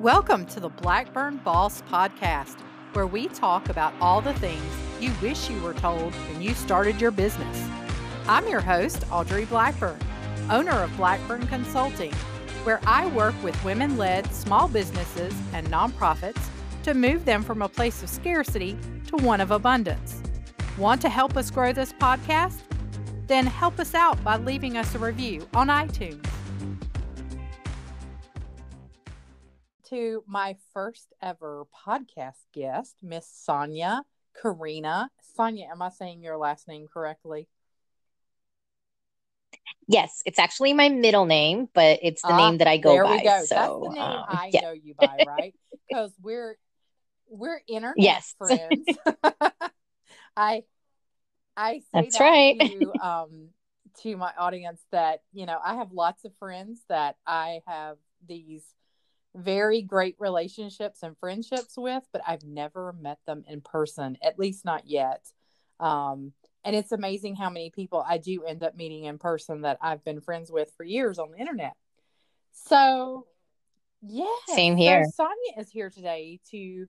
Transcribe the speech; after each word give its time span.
Welcome 0.00 0.44
to 0.48 0.60
the 0.60 0.68
Blackburn 0.68 1.38
Boss 1.38 1.80
Podcast, 1.90 2.60
where 2.92 3.06
we 3.06 3.28
talk 3.28 3.70
about 3.70 3.94
all 3.98 4.20
the 4.20 4.34
things 4.34 4.62
you 5.00 5.10
wish 5.22 5.48
you 5.48 5.58
were 5.62 5.72
told 5.72 6.14
when 6.14 6.42
you 6.42 6.52
started 6.52 7.00
your 7.00 7.10
business. 7.10 7.66
I'm 8.28 8.46
your 8.46 8.60
host, 8.60 9.04
Audrey 9.10 9.46
Blackburn, 9.46 9.98
owner 10.50 10.82
of 10.82 10.94
Blackburn 10.98 11.46
Consulting, 11.46 12.12
where 12.64 12.78
I 12.86 13.06
work 13.06 13.34
with 13.42 13.64
women 13.64 13.96
led 13.96 14.30
small 14.34 14.68
businesses 14.68 15.32
and 15.54 15.66
nonprofits 15.68 16.44
to 16.82 16.92
move 16.92 17.24
them 17.24 17.42
from 17.42 17.62
a 17.62 17.68
place 17.68 18.02
of 18.02 18.10
scarcity 18.10 18.76
to 19.06 19.16
one 19.16 19.40
of 19.40 19.50
abundance. 19.50 20.20
Want 20.76 21.00
to 21.00 21.08
help 21.08 21.38
us 21.38 21.50
grow 21.50 21.72
this 21.72 21.94
podcast? 21.94 22.60
Then 23.28 23.46
help 23.46 23.80
us 23.80 23.94
out 23.94 24.22
by 24.22 24.36
leaving 24.36 24.76
us 24.76 24.94
a 24.94 24.98
review 24.98 25.48
on 25.54 25.68
iTunes. 25.68 26.22
To 29.90 30.24
my 30.26 30.56
first 30.72 31.12
ever 31.22 31.64
podcast 31.86 32.42
guest, 32.52 32.96
Miss 33.02 33.28
Sonia 33.28 34.02
Karina. 34.40 35.10
Sonia, 35.36 35.68
am 35.70 35.80
I 35.80 35.90
saying 35.90 36.22
your 36.22 36.36
last 36.36 36.66
name 36.66 36.88
correctly? 36.92 37.48
Yes, 39.86 40.22
it's 40.26 40.40
actually 40.40 40.72
my 40.72 40.88
middle 40.88 41.24
name, 41.26 41.68
but 41.72 42.00
it's 42.02 42.22
the 42.22 42.34
name 42.34 42.58
that 42.58 42.66
I 42.66 42.78
go 42.78 42.94
there 42.94 43.04
by. 43.04 43.10
we 43.10 43.22
go. 43.22 43.44
So, 43.44 43.54
That's 43.54 43.94
the 43.94 44.00
name 44.00 44.02
um, 44.02 44.24
I 44.28 44.50
yeah. 44.52 44.62
know 44.62 44.72
you 44.72 44.94
by, 44.94 45.20
right? 45.24 45.54
Because 45.88 46.12
we're 46.20 46.56
we're 47.28 47.60
internet 47.68 47.96
Yes. 47.96 48.34
friends. 48.38 48.86
I 50.36 50.64
I 51.56 51.78
say 51.92 52.10
That's 52.10 52.18
that 52.18 52.20
right. 52.20 52.60
to 52.60 52.92
um 53.00 53.48
to 54.02 54.16
my 54.16 54.32
audience 54.36 54.80
that 54.90 55.22
you 55.32 55.46
know 55.46 55.58
I 55.64 55.76
have 55.76 55.92
lots 55.92 56.24
of 56.24 56.34
friends 56.38 56.80
that 56.88 57.16
I 57.24 57.60
have 57.68 57.98
these 58.26 58.64
very 59.36 59.82
great 59.82 60.16
relationships 60.18 61.02
and 61.02 61.16
friendships 61.18 61.74
with, 61.76 62.02
but 62.12 62.22
I've 62.26 62.44
never 62.44 62.94
met 63.00 63.18
them 63.26 63.44
in 63.46 63.60
person, 63.60 64.16
at 64.22 64.38
least 64.38 64.64
not 64.64 64.86
yet. 64.86 65.26
Um, 65.78 66.32
and 66.64 66.74
it's 66.74 66.92
amazing 66.92 67.36
how 67.36 67.50
many 67.50 67.70
people 67.70 68.04
I 68.06 68.18
do 68.18 68.42
end 68.44 68.64
up 68.64 68.76
meeting 68.76 69.04
in 69.04 69.18
person 69.18 69.62
that 69.62 69.78
I've 69.80 70.04
been 70.04 70.20
friends 70.20 70.50
with 70.50 70.72
for 70.76 70.84
years 70.84 71.18
on 71.18 71.30
the 71.30 71.38
internet. 71.38 71.74
So, 72.52 73.26
yeah. 74.02 74.24
Same 74.46 74.76
here. 74.76 75.04
So 75.04 75.24
Sonia 75.24 75.62
is 75.62 75.70
here 75.70 75.90
today 75.90 76.40
to, 76.50 76.86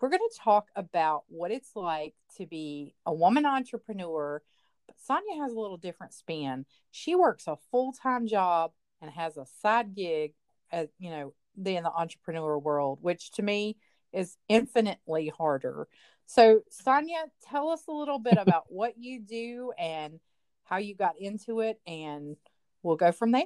we're 0.00 0.10
going 0.10 0.18
to 0.18 0.38
talk 0.38 0.68
about 0.76 1.22
what 1.28 1.52
it's 1.52 1.70
like 1.74 2.14
to 2.36 2.46
be 2.46 2.94
a 3.06 3.14
woman 3.14 3.46
entrepreneur. 3.46 4.42
But 4.86 4.96
Sonia 5.00 5.42
has 5.42 5.52
a 5.52 5.58
little 5.58 5.78
different 5.78 6.12
spin. 6.12 6.66
She 6.90 7.14
works 7.14 7.46
a 7.46 7.56
full 7.70 7.92
time 7.92 8.26
job 8.26 8.72
and 9.00 9.10
has 9.10 9.36
a 9.36 9.46
side 9.62 9.94
gig, 9.94 10.34
as 10.70 10.88
you 10.98 11.10
know, 11.10 11.32
the 11.56 11.76
in 11.76 11.84
the 11.84 11.92
entrepreneur 11.92 12.58
world, 12.58 12.98
which 13.02 13.30
to 13.32 13.42
me 13.42 13.76
is 14.12 14.36
infinitely 14.48 15.28
harder. 15.28 15.88
So, 16.26 16.60
Sonia, 16.70 17.26
tell 17.48 17.68
us 17.68 17.82
a 17.88 17.92
little 17.92 18.18
bit 18.18 18.36
about 18.40 18.64
what 18.68 18.94
you 18.98 19.20
do 19.20 19.72
and 19.78 20.20
how 20.64 20.78
you 20.78 20.94
got 20.94 21.18
into 21.18 21.60
it, 21.60 21.80
and 21.86 22.36
we'll 22.82 22.96
go 22.96 23.12
from 23.12 23.32
there. 23.32 23.44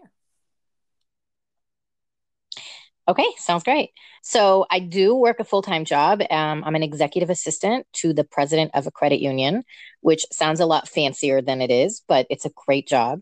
Okay, 3.09 3.27
sounds 3.39 3.65
great. 3.65 3.93
So 4.23 4.67
I 4.71 4.81
do 4.81 5.15
work 5.15 5.41
a 5.41 5.45
full-time 5.45 5.87
job. 5.87 6.21
Um, 6.31 6.63
I'm 6.63 6.75
an 6.75 6.83
executive 6.83 7.31
assistant 7.31 7.87
to 7.95 8.13
the 8.13 8.23
president 8.23 8.73
of 8.75 8.87
a 8.87 8.91
credit 8.91 9.21
union, 9.21 9.65
which 10.03 10.27
sounds 10.31 10.61
a 10.61 10.67
lot 10.67 10.87
fancier 10.87 11.41
than 11.41 11.63
it 11.63 11.71
is, 11.71 12.03
but 12.07 12.27
it's 12.29 12.45
a 12.45 12.51
great 12.67 12.87
job. 12.87 13.21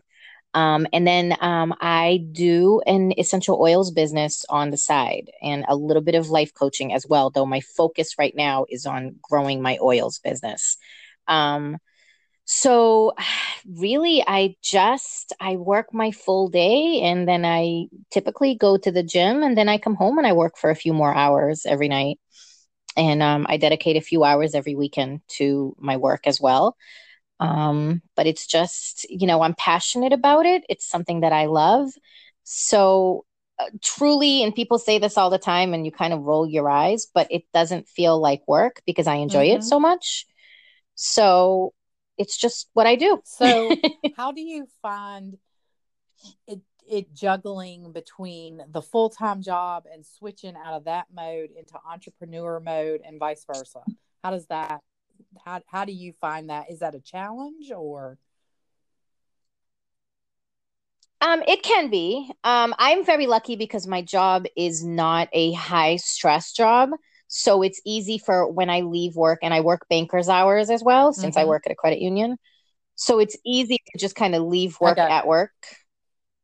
Um, 0.57 0.87
and 0.91 1.05
then 1.05 1.35
um, 1.39 1.75
I 1.81 2.25
do 2.31 2.81
an 2.87 3.13
essential 3.19 3.61
oils 3.61 3.91
business 3.91 4.43
on 4.49 4.71
the 4.71 4.77
side 4.77 5.29
and 5.39 5.63
a 5.67 5.75
little 5.75 6.01
bit 6.01 6.15
of 6.15 6.31
life 6.31 6.51
coaching 6.51 6.91
as 6.91 7.05
well, 7.07 7.29
though 7.29 7.45
my 7.45 7.61
focus 7.61 8.15
right 8.17 8.33
now 8.35 8.65
is 8.67 8.87
on 8.87 9.17
growing 9.21 9.61
my 9.61 9.77
oils 9.79 10.17
business. 10.17 10.77
Um, 11.27 11.77
so 12.45 13.13
really 13.67 14.23
I 14.25 14.55
just 14.63 15.31
I 15.39 15.57
work 15.57 15.93
my 15.93 16.09
full 16.09 16.47
day 16.49 17.01
and 17.03 17.27
then 17.27 17.45
I 17.45 17.85
typically 18.09 18.55
go 18.55 18.77
to 18.77 18.91
the 18.91 19.03
gym 19.03 19.43
and 19.43 19.55
then 19.55 19.69
I 19.69 19.77
come 19.77 19.93
home 19.93 20.17
and 20.17 20.25
I 20.25 20.33
work 20.33 20.57
for 20.57 20.71
a 20.71 20.75
few 20.75 20.91
more 20.91 21.13
hours 21.13 21.67
every 21.67 21.87
night. 21.87 22.17
And 22.95 23.21
um, 23.21 23.45
I 23.47 23.57
dedicate 23.57 23.95
a 23.97 24.01
few 24.01 24.23
hours 24.23 24.55
every 24.55 24.73
weekend 24.73 25.21
to 25.37 25.75
my 25.77 25.97
work 25.97 26.25
as 26.25 26.41
well. 26.41 26.75
Um, 27.39 28.01
but 28.15 28.25
it's 28.27 28.47
just, 28.47 29.09
you 29.09 29.27
know, 29.27 29.41
I'm 29.41 29.53
passionate 29.55 30.13
about 30.13 30.45
it. 30.45 30.63
It's 30.69 30.85
something 30.87 31.21
that 31.21 31.33
I 31.33 31.45
love. 31.45 31.89
So 32.43 33.25
uh, 33.59 33.65
truly, 33.81 34.43
and 34.43 34.55
people 34.55 34.79
say 34.79 34.99
this 34.99 35.17
all 35.17 35.29
the 35.29 35.37
time 35.37 35.73
and 35.73 35.85
you 35.85 35.91
kind 35.91 36.13
of 36.13 36.21
roll 36.21 36.47
your 36.47 36.69
eyes, 36.69 37.07
but 37.13 37.27
it 37.31 37.43
doesn't 37.53 37.87
feel 37.87 38.19
like 38.19 38.47
work 38.47 38.81
because 38.85 39.07
I 39.07 39.15
enjoy 39.15 39.47
Mhm. 39.47 39.55
it 39.57 39.63
so 39.63 39.79
much. 39.79 40.25
So 40.95 41.73
it's 42.17 42.37
just 42.37 42.69
what 42.73 42.87
I 42.87 42.95
do. 42.95 43.21
So, 43.23 43.71
how 44.15 44.31
do 44.31 44.41
you 44.41 44.67
find 44.81 45.37
it, 46.47 46.61
it 46.89 47.13
juggling 47.13 47.91
between 47.91 48.63
the 48.69 48.81
full 48.81 49.09
time 49.09 49.41
job 49.41 49.85
and 49.91 50.05
switching 50.05 50.55
out 50.55 50.73
of 50.73 50.85
that 50.85 51.07
mode 51.13 51.51
into 51.51 51.79
entrepreneur 51.87 52.59
mode 52.59 53.01
and 53.05 53.19
vice 53.19 53.45
versa? 53.45 53.81
How 54.23 54.31
does 54.31 54.47
that? 54.47 54.81
How 55.45 55.61
how 55.67 55.85
do 55.85 55.91
you 55.91 56.13
find 56.13 56.49
that? 56.49 56.69
Is 56.69 56.79
that 56.79 56.95
a 56.95 56.99
challenge 56.99 57.71
or? 57.71 58.17
Um, 61.21 61.41
it 61.47 61.63
can 61.63 61.89
be. 61.89 62.29
Um, 62.43 62.75
I'm 62.77 63.03
very 63.03 63.25
lucky 63.27 63.55
because 63.55 63.87
my 63.87 64.01
job 64.01 64.45
is 64.55 64.83
not 64.85 65.29
a 65.33 65.53
high 65.53 65.95
stress 65.95 66.51
job. 66.51 66.91
So 67.27 67.61
it's 67.63 67.81
easy 67.85 68.17
for 68.17 68.49
when 68.49 68.69
I 68.69 68.81
leave 68.81 69.15
work 69.15 69.39
and 69.41 69.53
I 69.53 69.61
work 69.61 69.85
banker's 69.89 70.29
hours 70.29 70.69
as 70.69 70.83
well, 70.83 71.11
since 71.13 71.35
I 71.35 71.43
Mhm. 71.43 71.47
work 71.47 71.63
at 71.65 71.71
a 71.71 71.75
credit 71.75 71.99
union. 71.99 72.37
So 72.95 73.19
it's 73.19 73.37
easy 73.45 73.79
to 73.91 73.97
just 73.99 74.15
kind 74.15 74.35
of 74.35 74.43
leave 74.43 74.79
work 74.79 74.97
Okay. 74.99 75.11
at 75.11 75.27
work 75.27 75.51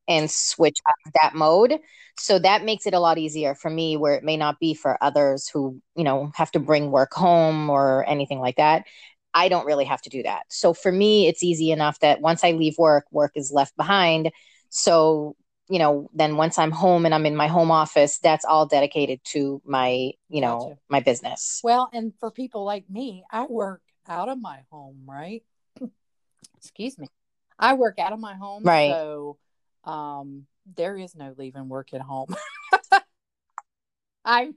and 0.08 0.30
switch 0.30 0.78
of 1.06 1.14
that 1.22 1.36
mode. 1.36 1.80
So 2.18 2.38
that 2.40 2.64
makes 2.64 2.86
it 2.86 2.94
a 2.94 3.00
lot 3.00 3.18
easier 3.18 3.56
for 3.56 3.70
me 3.70 3.98
where 3.98 4.16
it 4.16 4.24
may 4.24 4.38
not 4.38 4.60
be 4.60 4.74
for 4.74 5.02
others 5.04 5.50
who, 5.50 5.82
you 5.96 6.04
know, 6.04 6.32
have 6.36 6.52
to 6.52 6.60
bring 6.60 6.92
work 6.92 7.14
home 7.14 7.70
or 7.70 8.08
anything 8.08 8.40
like 8.40 8.58
that. 8.58 8.86
I 9.34 9.50
don't 9.50 9.66
really 9.66 9.86
have 9.86 10.02
to 10.04 10.10
do 10.10 10.22
that. 10.24 10.44
So 10.50 10.74
for 10.74 10.92
me, 10.92 11.28
it's 11.28 11.44
easy 11.44 11.72
enough 11.72 12.00
that 12.00 12.22
once 12.22 12.44
I 12.44 12.52
leave 12.52 12.78
work, 12.78 13.06
work 13.12 13.32
is 13.36 13.52
left 13.52 13.76
behind. 13.76 14.32
So, 14.70 15.36
you 15.70 15.80
know, 15.80 16.10
then 16.14 16.38
once 16.38 16.60
I'm 16.60 16.72
home 16.72 17.06
and 17.06 17.16
I'm 17.16 17.26
in 17.26 17.36
my 17.36 17.48
home 17.48 17.72
office, 17.72 18.20
that's 18.20 18.46
all 18.46 18.68
dedicated 18.68 19.22
to 19.32 19.60
my, 19.66 20.12
you 20.30 20.42
know, 20.42 20.60
Gotcha. 20.60 20.78
my 20.90 21.00
business. 21.00 21.62
Well, 21.64 21.90
and 21.94 22.14
for 22.20 22.30
people 22.30 22.64
like 22.64 22.88
me, 22.90 23.24
I 23.32 23.46
work 23.46 23.82
out 24.08 24.30
of 24.30 24.40
my 24.40 24.60
home, 24.70 25.04
right? 25.08 25.44
Excuse 26.58 27.00
me. 27.00 27.08
I 27.58 27.74
work 27.74 27.98
out 27.98 28.14
of 28.14 28.20
my 28.20 28.36
home, 28.36 28.66
Right. 28.66 28.90
so 28.90 29.38
um 29.86 30.46
there 30.76 30.98
is 30.98 31.16
no 31.16 31.34
leaving 31.38 31.68
work 31.70 31.94
at 31.94 32.02
home. 32.02 32.36
I 34.26 34.54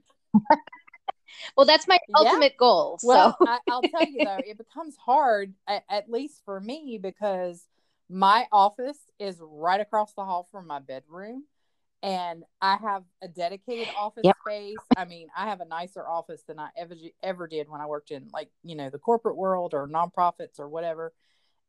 Well, 1.55 1.65
that's 1.65 1.87
my 1.87 1.97
Yeah. 2.07 2.15
ultimate 2.15 2.57
goal. 2.57 2.99
Well, 3.01 3.37
so 3.39 3.45
I, 3.47 3.59
I'll 3.67 3.83
tell 3.83 4.07
you 4.07 4.21
though, 4.23 4.41
it 4.45 4.57
becomes 4.57 4.95
hard, 4.97 5.53
at, 5.67 5.83
at 5.89 6.09
least 6.09 6.41
for 6.45 6.59
me, 6.59 6.99
because 7.01 7.65
my 8.09 8.47
office 8.51 8.99
is 9.19 9.37
right 9.41 9.81
across 9.81 10.13
the 10.13 10.23
hall 10.23 10.47
from 10.51 10.67
my 10.67 10.79
bedroom, 10.79 11.43
and 12.01 12.43
I 12.61 12.77
have 12.77 13.03
a 13.21 13.27
dedicated 13.27 13.89
office 13.95 14.23
Yep. 14.23 14.37
space. 14.41 14.79
I 14.95 15.05
mean, 15.05 15.27
I 15.35 15.49
have 15.49 15.61
a 15.61 15.65
nicer 15.65 16.07
office 16.07 16.43
than 16.47 16.59
I 16.59 16.69
ever 16.77 16.95
ever 17.21 17.47
did 17.47 17.69
when 17.69 17.81
I 17.81 17.85
worked 17.87 18.11
in 18.11 18.29
like 18.31 18.49
you 18.63 18.75
know 18.75 18.89
the 18.89 18.99
corporate 18.99 19.35
world 19.35 19.73
or 19.73 19.87
nonprofits 19.87 20.59
or 20.59 20.69
whatever, 20.69 21.13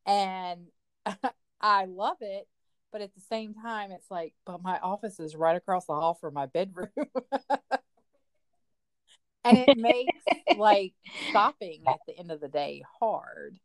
and 0.06 0.66
I 1.60 1.86
love 1.86 2.18
it. 2.20 2.46
But 2.90 3.02
at 3.02 3.14
the 3.14 3.20
same 3.20 3.54
time, 3.54 3.90
it's 3.90 4.10
like, 4.10 4.34
but 4.46 4.62
my 4.62 4.78
office 4.78 5.20
is 5.20 5.36
right 5.36 5.56
across 5.56 5.86
the 5.86 5.94
hall 5.94 6.14
from 6.14 6.34
my 6.34 6.46
bedroom. 6.46 6.88
and 9.44 9.58
it 9.58 9.70
makes 9.74 10.24
like 10.56 10.92
stopping 11.28 11.82
at 11.86 12.00
the 12.06 12.16
end 12.18 12.30
of 12.30 12.40
the 12.40 12.48
day 12.48 12.82
hard 13.00 13.58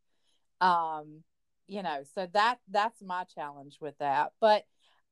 um 0.62 1.24
you 1.68 1.82
know 1.84 2.04
so 2.14 2.28
that 2.34 2.60
that's 2.70 3.02
my 3.02 3.24
challenge 3.36 3.78
with 3.80 3.98
that 4.00 4.32
but 4.40 4.64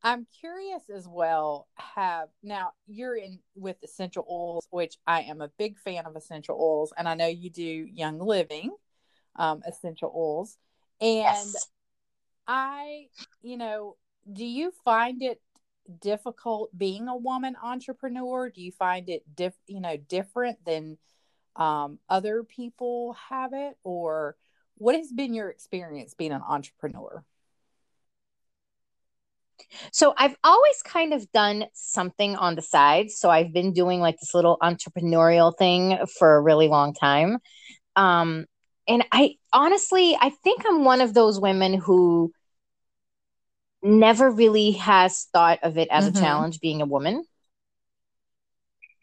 i'm 0.03 0.27
curious 0.39 0.89
as 0.93 1.07
well 1.07 1.67
have 1.75 2.29
now 2.43 2.71
you're 2.87 3.15
in 3.15 3.39
with 3.55 3.77
essential 3.83 4.25
oils 4.29 4.67
which 4.69 4.97
i 5.07 5.21
am 5.21 5.41
a 5.41 5.51
big 5.57 5.77
fan 5.79 6.05
of 6.05 6.15
essential 6.15 6.57
oils 6.59 6.93
and 6.97 7.07
i 7.07 7.13
know 7.13 7.27
you 7.27 7.49
do 7.49 7.63
young 7.63 8.19
living 8.19 8.71
um 9.37 9.61
essential 9.65 10.11
oils 10.15 10.57
and 10.99 11.47
yes. 11.53 11.67
I, 12.47 13.07
you 13.41 13.57
know, 13.57 13.95
do 14.31 14.45
you 14.45 14.71
find 14.83 15.21
it 15.21 15.41
difficult 16.00 16.75
being 16.77 17.07
a 17.07 17.15
woman 17.15 17.56
entrepreneur? 17.62 18.50
Do 18.50 18.62
you 18.62 18.71
find 18.71 19.09
it 19.09 19.23
diff, 19.35 19.53
you 19.68 19.79
know, 19.79 19.97
different 19.97 20.63
than 20.65 20.97
um, 21.56 22.00
other 22.09 22.44
people 22.44 23.15
have 23.29 23.53
it, 23.53 23.77
or 23.83 24.35
what 24.75 24.95
has 24.95 25.12
been 25.12 25.33
your 25.33 25.50
experience 25.50 26.13
being 26.13 26.31
an 26.31 26.41
entrepreneur? 26.47 27.23
So 29.91 30.13
I've 30.18 30.35
always 30.44 30.81
kind 30.83 31.13
of 31.13 31.31
done 31.31 31.65
something 31.74 32.35
on 32.35 32.56
the 32.56 32.62
side. 32.62 33.12
So 33.12 33.29
I've 33.29 33.53
been 33.53 33.74
doing 33.74 34.00
like 34.00 34.19
this 34.19 34.33
little 34.33 34.57
entrepreneurial 34.62 35.56
thing 35.57 35.97
for 36.17 36.35
a 36.35 36.41
really 36.41 36.67
long 36.67 36.94
time. 36.94 37.38
Um, 37.95 38.45
and 38.88 39.06
I 39.12 39.35
honestly, 39.53 40.17
I 40.19 40.31
think 40.44 40.63
I'm 40.67 40.83
one 40.83 41.01
of 41.01 41.13
those 41.13 41.39
women 41.39 41.74
who 41.74 42.31
never 43.83 44.29
really 44.29 44.71
has 44.71 45.27
thought 45.33 45.59
of 45.63 45.77
it 45.77 45.87
as 45.91 46.07
mm-hmm. 46.07 46.17
a 46.17 46.19
challenge 46.19 46.59
being 46.59 46.81
a 46.81 46.85
woman. 46.85 47.15
In 47.15 47.25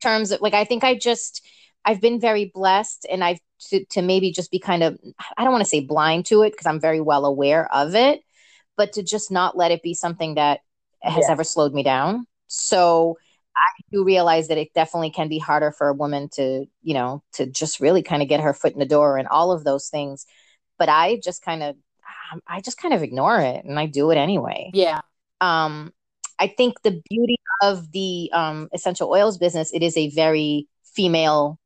terms 0.03 0.31
of 0.31 0.41
like, 0.41 0.55
I 0.55 0.65
think 0.65 0.85
I 0.85 0.97
just, 0.97 1.47
I've 1.85 2.01
been 2.01 2.21
very 2.21 2.51
blessed 2.55 3.07
and 3.11 3.25
I've 3.25 3.41
to, 3.71 3.85
to 3.87 4.03
maybe 4.03 4.31
just 4.31 4.53
be 4.53 4.61
kind 4.61 4.85
of, 4.85 4.99
I 5.37 5.43
don't 5.43 5.53
want 5.53 5.65
to 5.65 5.69
say 5.69 5.81
blind 5.81 6.27
to 6.27 6.43
it 6.43 6.53
because 6.53 6.67
I'm 6.67 6.81
very 6.81 7.01
well 7.01 7.25
aware 7.25 7.73
of 7.75 7.97
it 7.97 8.23
but 8.79 8.95
to 8.95 9.03
just 9.03 9.31
not 9.31 9.59
let 9.59 9.73
it 9.73 9.83
be 9.83 9.93
something 9.93 10.37
that 10.37 10.61
has 11.03 11.25
yeah. 11.27 11.33
ever 11.33 11.45
slowed 11.45 11.75
me 11.75 11.83
down. 11.83 12.27
So 12.47 13.19
I 13.55 13.83
do 13.93 14.05
realize 14.05 14.49
that 14.49 14.57
it 14.57 14.73
definitely 14.73 15.11
can 15.11 15.29
be 15.29 15.39
harder 15.39 15.73
for 15.73 15.89
a 15.89 15.95
woman 15.95 16.31
to, 16.35 16.65
you 16.81 16.95
know, 16.95 17.23
to 17.33 17.45
just 17.45 17.81
really 17.81 18.03
kind 18.03 18.23
of 18.23 18.29
get 18.29 18.41
her 18.41 18.55
foot 18.55 18.73
in 18.73 18.79
the 18.79 18.87
door 18.87 19.19
and 19.19 19.29
all 19.29 19.53
of 19.53 19.65
those 19.65 19.89
things. 19.89 20.25
But 20.79 20.89
I 20.89 21.21
just 21.23 21.43
kind 21.43 21.63
of, 21.63 21.77
um, 22.33 22.43
I 22.47 22.61
just 22.61 22.81
kind 22.81 22.95
of 22.95 23.03
ignore 23.03 23.41
it 23.41 23.65
and 23.65 23.79
I 23.79 23.87
do 23.87 24.11
it 24.11 24.17
anyway. 24.17 24.71
Yeah. 24.75 25.01
Um, 25.41 25.93
I 26.39 26.49
think 26.49 26.83
the 26.83 27.03
beauty 27.09 27.37
of 27.63 27.91
the 27.93 28.31
um, 28.33 28.69
essential 28.73 29.11
oils 29.11 29.39
business, 29.39 29.73
it 29.73 29.83
is 29.83 29.97
a 29.97 30.11
very 30.11 30.69
female 30.85 31.59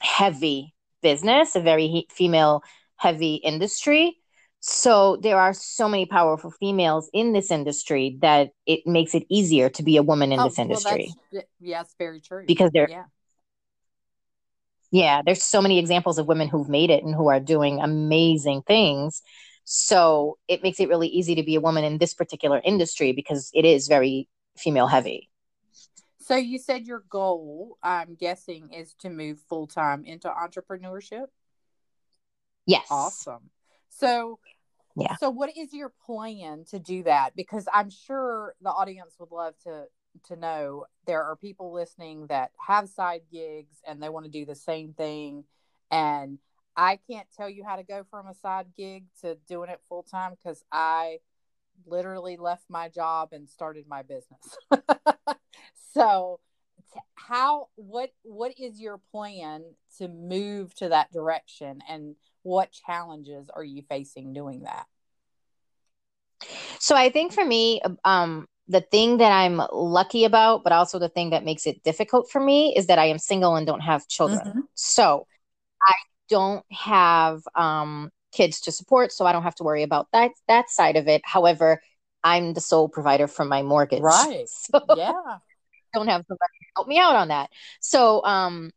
heavy 0.00 0.74
business, 1.02 1.54
a 1.54 1.60
very 1.60 2.06
female 2.10 2.62
heavy 2.96 3.36
industry. 3.36 4.16
So 4.60 5.16
there 5.16 5.38
are 5.38 5.54
so 5.54 5.88
many 5.88 6.04
powerful 6.04 6.50
females 6.50 7.08
in 7.14 7.32
this 7.32 7.50
industry 7.50 8.18
that 8.20 8.50
it 8.66 8.86
makes 8.86 9.14
it 9.14 9.24
easier 9.30 9.70
to 9.70 9.82
be 9.82 9.96
a 9.96 10.02
woman 10.02 10.32
in 10.32 10.40
oh, 10.40 10.44
this 10.44 10.58
industry. 10.58 11.14
Well, 11.32 11.42
yes, 11.60 11.94
very 11.98 12.20
true. 12.20 12.44
Because 12.46 12.70
there, 12.72 12.88
yeah. 12.90 13.04
yeah, 14.90 15.22
there's 15.24 15.42
so 15.42 15.62
many 15.62 15.78
examples 15.78 16.18
of 16.18 16.26
women 16.26 16.48
who've 16.48 16.68
made 16.68 16.90
it 16.90 17.02
and 17.02 17.14
who 17.14 17.28
are 17.28 17.40
doing 17.40 17.80
amazing 17.80 18.62
things. 18.62 19.22
So 19.72 20.36
it 20.48 20.64
makes 20.64 20.80
it 20.80 20.88
really 20.88 21.06
easy 21.06 21.36
to 21.36 21.44
be 21.44 21.54
a 21.54 21.60
woman 21.60 21.84
in 21.84 21.98
this 21.98 22.12
particular 22.12 22.60
industry 22.64 23.12
because 23.12 23.52
it 23.54 23.64
is 23.64 23.86
very 23.86 24.28
female 24.58 24.88
heavy. 24.88 25.30
So 26.18 26.34
you 26.34 26.58
said 26.58 26.88
your 26.88 27.04
goal, 27.08 27.78
I'm 27.80 28.16
guessing, 28.16 28.72
is 28.72 28.94
to 28.94 29.10
move 29.10 29.38
full 29.48 29.68
time 29.68 30.04
into 30.04 30.28
entrepreneurship. 30.28 31.26
Yes. 32.66 32.88
Awesome. 32.90 33.50
So, 33.90 34.40
yeah. 34.96 35.14
So, 35.20 35.30
what 35.30 35.56
is 35.56 35.72
your 35.72 35.92
plan 36.04 36.64
to 36.70 36.80
do 36.80 37.04
that? 37.04 37.36
Because 37.36 37.68
I'm 37.72 37.90
sure 37.90 38.56
the 38.60 38.70
audience 38.70 39.14
would 39.20 39.30
love 39.30 39.54
to 39.62 39.84
to 40.24 40.34
know 40.34 40.86
there 41.06 41.22
are 41.22 41.36
people 41.36 41.72
listening 41.72 42.26
that 42.26 42.50
have 42.58 42.88
side 42.88 43.22
gigs 43.30 43.76
and 43.86 44.02
they 44.02 44.08
want 44.08 44.24
to 44.24 44.32
do 44.32 44.44
the 44.44 44.56
same 44.56 44.94
thing 44.94 45.44
and 45.92 46.40
I 46.76 46.98
can't 47.10 47.26
tell 47.36 47.48
you 47.48 47.64
how 47.64 47.76
to 47.76 47.82
go 47.82 48.04
from 48.10 48.26
a 48.26 48.34
side 48.34 48.66
gig 48.76 49.04
to 49.22 49.36
doing 49.48 49.70
it 49.70 49.80
full 49.88 50.02
time 50.02 50.32
because 50.42 50.62
I 50.72 51.18
literally 51.86 52.36
left 52.36 52.64
my 52.68 52.88
job 52.88 53.30
and 53.32 53.48
started 53.48 53.86
my 53.88 54.02
business. 54.02 54.56
so 55.92 56.40
how 57.14 57.68
what 57.76 58.10
what 58.22 58.52
is 58.58 58.80
your 58.80 59.00
plan 59.12 59.62
to 59.98 60.08
move 60.08 60.74
to 60.74 60.88
that 60.88 61.12
direction 61.12 61.80
and 61.88 62.16
what 62.42 62.72
challenges 62.72 63.50
are 63.54 63.64
you 63.64 63.82
facing 63.88 64.32
doing 64.32 64.62
that? 64.62 64.86
So 66.78 66.96
I 66.96 67.10
think 67.10 67.32
for 67.32 67.44
me, 67.44 67.82
um, 68.04 68.46
the 68.66 68.80
thing 68.80 69.18
that 69.18 69.30
I'm 69.30 69.60
lucky 69.72 70.24
about, 70.24 70.64
but 70.64 70.72
also 70.72 70.98
the 70.98 71.08
thing 71.08 71.30
that 71.30 71.44
makes 71.44 71.66
it 71.66 71.82
difficult 71.82 72.30
for 72.30 72.40
me 72.40 72.74
is 72.74 72.86
that 72.86 72.98
I 72.98 73.06
am 73.06 73.18
single 73.18 73.56
and 73.56 73.66
don't 73.66 73.80
have 73.80 74.08
children. 74.08 74.40
Mm-hmm. 74.40 74.60
So 74.74 75.26
I 75.82 75.94
don't 76.30 76.64
have 76.70 77.42
um, 77.54 78.10
kids 78.32 78.60
to 78.62 78.72
support, 78.72 79.12
so 79.12 79.26
I 79.26 79.32
don't 79.32 79.42
have 79.42 79.56
to 79.56 79.64
worry 79.64 79.82
about 79.82 80.08
that 80.12 80.30
that 80.48 80.70
side 80.70 80.96
of 80.96 81.08
it. 81.08 81.22
However, 81.24 81.82
I'm 82.24 82.54
the 82.54 82.60
sole 82.60 82.88
provider 82.88 83.26
for 83.26 83.44
my 83.44 83.62
mortgage. 83.62 84.02
Right. 84.02 84.46
So 84.72 84.80
yeah. 84.96 85.12
don't 85.92 86.06
have 86.06 86.24
somebody 86.28 86.52
to 86.60 86.66
help 86.76 86.88
me 86.88 86.98
out 86.98 87.16
on 87.16 87.28
that. 87.28 87.50
So 87.80 88.24
um 88.24 88.70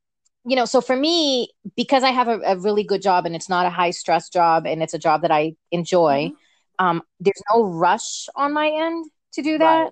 you 0.46 0.58
know, 0.58 0.66
so 0.66 0.82
for 0.82 0.96
me, 0.96 1.50
because 1.78 2.04
I 2.04 2.10
have 2.10 2.28
a, 2.28 2.40
a, 2.42 2.58
really 2.58 2.84
good 2.84 3.02
job 3.02 3.26
and 3.26 3.34
it's 3.34 3.48
not 3.48 3.66
a 3.66 3.70
high 3.70 3.92
stress 3.92 4.28
job 4.28 4.68
and 4.68 4.84
it's 4.84 4.94
a 4.94 5.00
job 5.00 5.22
that 5.22 5.32
I 5.32 5.56
enjoy, 5.72 6.32
mm-hmm. 6.32 6.86
um, 6.86 7.02
there's 7.22 7.42
no 7.54 7.64
rush 7.64 8.28
on 8.36 8.52
my 8.52 8.68
end 8.70 9.10
to 9.36 9.42
do 9.42 9.58
that. 9.58 9.84
Right. 9.84 9.92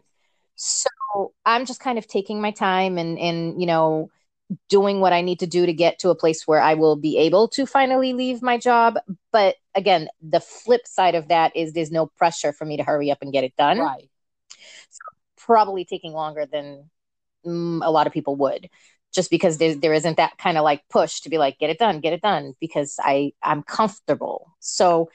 So 0.55 0.89
I'm 1.45 1.65
just 1.65 1.79
kind 1.79 1.97
of 1.97 2.05
taking 2.05 2.41
my 2.41 2.51
time 2.51 2.97
and 2.97 3.17
and 3.17 3.59
you 3.59 3.65
know 3.65 4.11
doing 4.69 5.00
what 5.00 5.13
I 5.13 5.21
need 5.21 5.39
to 5.39 5.48
do 5.48 5.65
to 5.65 5.74
get 5.74 6.00
to 6.00 6.09
a 6.09 6.15
place 6.15 6.48
where 6.48 6.62
I 6.62 6.74
will 6.74 6.95
be 6.95 7.18
able 7.18 7.48
to 7.50 7.65
finally 7.65 8.13
leave 8.13 8.42
my 8.42 8.57
job. 8.57 8.98
But 9.31 9.56
again, 9.75 10.09
the 10.21 10.39
flip 10.39 10.86
side 10.86 11.15
of 11.15 11.30
that 11.30 11.56
is 11.56 11.74
there's 11.74 11.92
no 11.92 12.07
pressure 12.07 12.53
for 12.53 12.65
me 12.65 12.77
to 12.77 12.83
hurry 12.83 13.12
up 13.12 13.19
and 13.21 13.31
get 13.31 13.44
it 13.44 13.56
done. 13.56 13.80
Right. 13.80 14.09
So 14.89 15.00
probably 15.38 15.86
taking 15.86 16.13
longer 16.13 16.45
than 16.51 16.89
mm, 17.45 17.80
a 17.83 17.92
lot 17.92 18.07
of 18.07 18.13
people 18.13 18.36
would 18.38 18.69
just 19.13 19.30
because 19.30 19.57
there, 19.57 19.75
there 19.75 19.94
isn't 19.94 20.18
that 20.18 20.38
kind 20.38 20.57
of 20.57 20.63
like 20.63 20.81
push 20.89 21.21
to 21.21 21.30
be 21.30 21.38
like 21.38 21.59
get 21.59 21.69
it 21.69 21.77
done 21.77 22.00
get 22.00 22.13
it 22.13 22.21
done 22.21 22.53
because 22.59 22.95
i 23.00 23.31
i'm 23.44 23.63
comfortable 23.63 24.56
so 24.59 25.09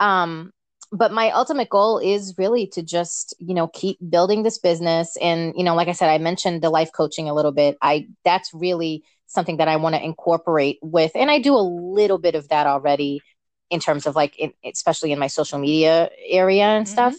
um 0.00 0.52
but 0.92 1.12
my 1.12 1.30
ultimate 1.30 1.68
goal 1.68 1.98
is 1.98 2.34
really 2.38 2.66
to 2.68 2.82
just 2.82 3.34
you 3.38 3.54
know 3.54 3.68
keep 3.68 3.98
building 4.08 4.42
this 4.42 4.58
business. 4.58 5.16
And 5.20 5.54
you 5.56 5.64
know 5.64 5.74
like 5.74 5.88
i 5.88 5.92
said 5.92 6.10
i 6.10 6.18
mentioned 6.18 6.62
the 6.62 6.70
life 6.70 6.90
coaching 6.92 7.28
a 7.28 7.34
little 7.34 7.52
bit. 7.52 7.76
I 7.82 8.08
that's 8.24 8.52
really 8.54 9.04
something 9.28 9.56
that 9.56 9.68
i 9.68 9.76
want 9.76 9.94
to 9.96 10.04
incorporate 10.04 10.78
with 10.82 11.10
and 11.16 11.32
i 11.32 11.40
do 11.40 11.52
a 11.52 11.58
little 11.58 12.16
bit 12.16 12.36
of 12.36 12.48
that 12.48 12.68
already 12.68 13.20
in 13.70 13.80
terms 13.80 14.06
of 14.06 14.14
like 14.14 14.38
in, 14.38 14.52
especially 14.64 15.10
in 15.10 15.18
my 15.18 15.26
social 15.26 15.58
media 15.58 16.08
area 16.28 16.64
and 16.64 16.86
mm-hmm. 16.86 16.92
stuff. 16.92 17.14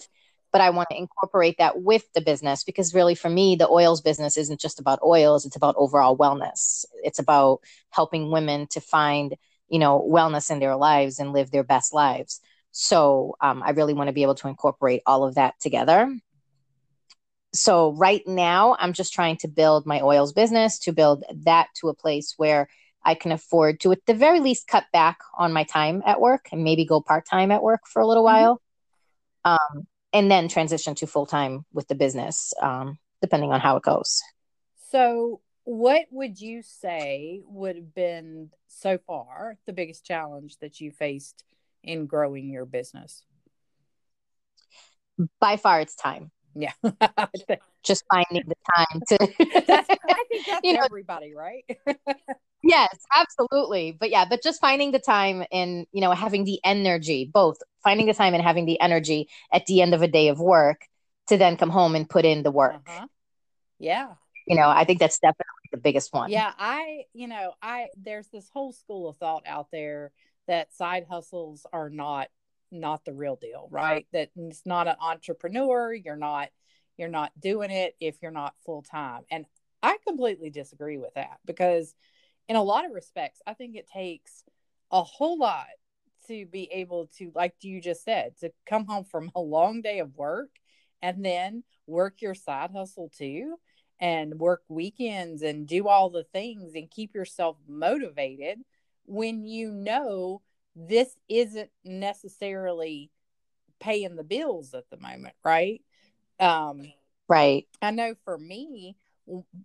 But 0.54 0.62
I 0.62 0.70
want 0.70 0.90
to 0.92 0.98
incorporate 0.98 1.58
that 1.58 1.82
with 1.82 2.06
the 2.14 2.22
business 2.22 2.64
because 2.64 2.94
really 2.94 3.16
for 3.16 3.30
me 3.30 3.58
the 3.58 3.68
oils 3.68 4.02
business 4.02 4.38
isn't 4.38 4.62
just 4.62 4.80
about 4.80 5.00
oils 5.04 5.46
it's 5.46 5.58
about 5.58 5.76
overall 5.78 6.18
wellness. 6.18 6.86
It's 7.04 7.20
about 7.20 7.60
helping 7.90 8.32
women 8.32 8.68
to 8.68 8.80
find 8.80 9.36
you 9.68 9.80
know 9.80 10.08
wellness 10.10 10.50
in 10.50 10.60
their 10.60 10.78
lives 10.78 11.20
and 11.20 11.34
live 11.34 11.52
their 11.52 11.64
best 11.64 11.94
lives 11.94 12.40
so 12.80 13.36
um, 13.42 13.64
I 13.64 13.72
really 13.72 13.94
want 13.94 14.08
to 14.08 14.14
be 14.14 14.22
able 14.22 14.36
to 14.36 14.48
incorporate 14.48 15.02
all 15.06 15.24
of 15.24 15.36
that 15.36 15.60
together 15.60 16.16
so 17.54 17.94
right 17.94 18.22
now 18.28 18.76
I'm 18.80 18.94
just 18.94 19.14
trying 19.14 19.38
to 19.38 19.48
build 19.48 19.86
my 19.86 20.02
oils 20.02 20.34
business 20.34 20.80
to 20.80 20.94
build 20.94 21.24
that 21.44 21.68
to 21.82 21.90
a 21.90 21.94
place 21.94 22.34
where 22.38 22.68
I 23.04 23.16
can 23.16 23.32
afford 23.32 23.80
to 23.82 23.92
at 23.94 24.06
the 24.06 24.14
very 24.14 24.40
least 24.40 24.68
cut 24.68 24.86
back 24.92 25.20
on 25.38 25.54
my 25.54 25.64
time 25.64 26.04
at 26.06 26.20
work 26.20 26.50
and 26.52 26.64
maybe 26.64 26.86
go 26.86 27.02
part-time 27.02 27.52
at 27.52 27.64
work 27.64 27.82
for 27.88 28.02
a 28.02 28.08
little 28.08 28.24
mm-hmm. 28.24 28.44
while 28.44 28.62
um, 29.46 29.88
and 30.14 30.30
then 30.30 30.48
transition 30.48 30.94
to 30.96 31.08
full 31.08 31.26
time 31.26 31.66
with 31.74 31.88
the 31.88 31.96
business, 31.96 32.54
um, 32.62 32.98
depending 33.22 33.52
on 33.52 33.62
how 33.62 33.78
it 33.78 33.84
goes. 33.84 34.22
So, 34.92 35.42
what 35.64 36.06
would 36.12 36.40
you 36.40 36.62
say 36.62 37.42
would 37.46 37.76
have 37.76 37.94
been 37.94 38.52
so 38.68 38.98
far 38.98 39.58
the 39.66 39.74
biggest 39.74 40.06
challenge 40.06 40.58
that 40.60 40.80
you 40.80 40.92
faced 40.92 41.44
in 41.84 42.06
growing 42.06 42.50
your 42.50 42.66
business? 42.66 43.24
By 45.40 45.58
far, 45.58 45.82
it's 45.82 45.96
time. 45.96 46.32
Yeah. 46.58 46.74
Just 47.84 48.04
finding 48.12 48.44
the 48.48 48.56
time 48.76 49.02
to. 49.08 49.64
that's, 49.68 49.90
I 49.90 50.24
think 50.30 50.46
that's 50.46 50.60
you 50.64 50.74
know, 50.74 50.84
everybody, 50.84 51.34
right? 51.34 51.64
yes, 52.64 52.98
absolutely. 53.16 53.96
But 53.98 54.10
yeah, 54.10 54.26
but 54.28 54.44
just 54.44 54.60
finding 54.60 54.92
the 54.92 55.00
time 55.00 55.46
and, 55.52 55.88
you 55.94 56.02
know, 56.02 56.12
having 56.12 56.44
the 56.44 56.60
energy, 56.66 57.30
both 57.32 57.58
finding 57.84 58.08
the 58.08 58.14
time 58.14 58.34
and 58.34 58.44
having 58.44 58.66
the 58.66 58.80
energy 58.82 59.30
at 59.54 59.66
the 59.68 59.82
end 59.82 59.94
of 59.94 60.02
a 60.02 60.08
day 60.08 60.28
of 60.28 60.40
work 60.40 60.82
to 61.28 61.38
then 61.38 61.56
come 61.56 61.70
home 61.70 61.96
and 61.96 62.10
put 62.10 62.26
in 62.26 62.44
the 62.44 62.52
work. 62.52 62.82
Uh-huh. 62.88 63.08
Yeah. 63.80 64.14
You 64.48 64.56
know, 64.56 64.68
I 64.68 64.84
think 64.84 65.00
that's 65.00 65.20
definitely 65.20 65.46
the 65.72 65.78
biggest 65.78 66.14
one. 66.14 66.32
Yeah. 66.32 66.52
I, 66.58 67.04
you 67.14 67.28
know, 67.28 67.54
I, 67.62 67.88
there's 67.96 68.28
this 68.28 68.50
whole 68.52 68.74
school 68.74 69.10
of 69.10 69.18
thought 69.18 69.44
out 69.46 69.68
there 69.72 70.12
that 70.48 70.74
side 70.74 71.06
hustles 71.10 71.66
are 71.72 71.90
not 71.90 72.28
not 72.70 73.06
the 73.06 73.14
real 73.14 73.38
deal, 73.38 73.68
right? 73.72 74.06
That 74.12 74.30
it's 74.36 74.66
not 74.66 74.88
an 74.88 74.96
entrepreneur. 75.02 75.94
You're 75.94 76.16
not 76.16 76.50
you're 76.98 77.08
not 77.10 77.32
doing 77.40 77.72
it 77.72 77.96
if 78.00 78.18
you're 78.22 78.32
not 78.32 78.56
full 78.66 78.82
time. 78.82 79.24
And 79.30 79.46
I 79.84 79.98
completely 80.06 80.50
disagree 80.50 80.98
with 80.98 81.14
that 81.14 81.38
because 81.46 81.94
in 82.48 82.56
a 82.56 82.64
lot 82.64 82.86
of 82.86 82.92
respects, 82.92 83.42
I 83.46 83.54
think 83.54 83.76
it 83.76 83.88
takes 83.88 84.44
a 84.92 85.04
whole 85.04 85.38
lot 85.38 85.68
to 86.28 86.46
be 86.46 86.70
able 86.72 87.08
to, 87.18 87.32
like 87.36 87.54
you 87.62 87.82
just 87.82 88.04
said, 88.04 88.38
to 88.40 88.52
come 88.66 88.86
home 88.86 89.06
from 89.06 89.32
a 89.36 89.40
long 89.40 89.82
day 89.82 90.00
of 90.00 90.16
work 90.16 90.50
and 91.02 91.24
then 91.24 91.64
work 91.86 92.22
your 92.22 92.36
side 92.36 92.72
hustle 92.72 93.12
too 93.16 93.56
and 94.00 94.40
work 94.40 94.64
weekends 94.68 95.42
and 95.42 95.68
do 95.68 95.88
all 95.88 96.10
the 96.10 96.26
things 96.34 96.74
and 96.76 96.92
keep 96.92 97.16
yourself 97.16 97.58
motivated 97.68 98.60
when 99.08 99.44
you 99.44 99.72
know 99.72 100.42
this 100.76 101.18
isn't 101.28 101.72
necessarily 101.84 103.10
paying 103.80 104.16
the 104.16 104.24
bills 104.24 104.74
at 104.74 104.90
the 104.90 104.98
moment, 104.98 105.34
right? 105.44 105.82
Um, 106.40 106.92
right. 107.28 107.66
I 107.82 107.92
know 107.92 108.14
for 108.24 108.38
me, 108.38 108.96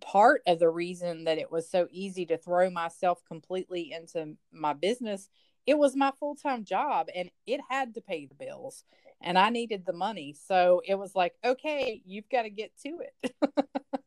part 0.01 0.43
of 0.47 0.59
the 0.59 0.69
reason 0.69 1.25
that 1.25 1.39
it 1.39 1.51
was 1.51 1.71
so 1.71 1.87
easy 1.91 2.27
to 2.27 2.39
throw 2.39 2.71
myself 2.71 3.23
completely 3.27 3.93
into 3.93 4.37
my 4.53 4.73
business 4.73 5.29
it 5.67 5.79
was 5.79 5.95
my 5.95 6.11
full-time 6.19 6.65
job 6.65 7.09
and 7.15 7.31
it 7.47 7.61
had 7.69 7.95
to 7.95 8.01
pay 8.01 8.27
the 8.27 8.35
bills 8.35 8.85
and 9.21 9.39
i 9.39 9.49
needed 9.49 9.85
the 9.87 9.93
money 9.93 10.35
so 10.47 10.83
it 10.85 10.97
was 10.97 11.15
like 11.15 11.35
okay 11.45 12.03
you've 12.05 12.29
got 12.29 12.43
to 12.43 12.51
get 12.51 12.73
to 12.83 12.99
it 13.01 13.35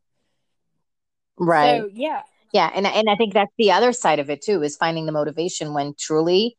right 1.38 1.80
so, 1.80 1.90
yeah 1.92 2.22
yeah 2.56 2.70
and, 2.74 2.86
and 2.86 3.08
i 3.08 3.14
think 3.16 3.32
that's 3.34 3.52
the 3.58 3.70
other 3.70 3.92
side 3.92 4.18
of 4.18 4.30
it 4.30 4.42
too 4.42 4.62
is 4.62 4.76
finding 4.76 5.06
the 5.06 5.12
motivation 5.12 5.74
when 5.74 5.94
truly 5.98 6.56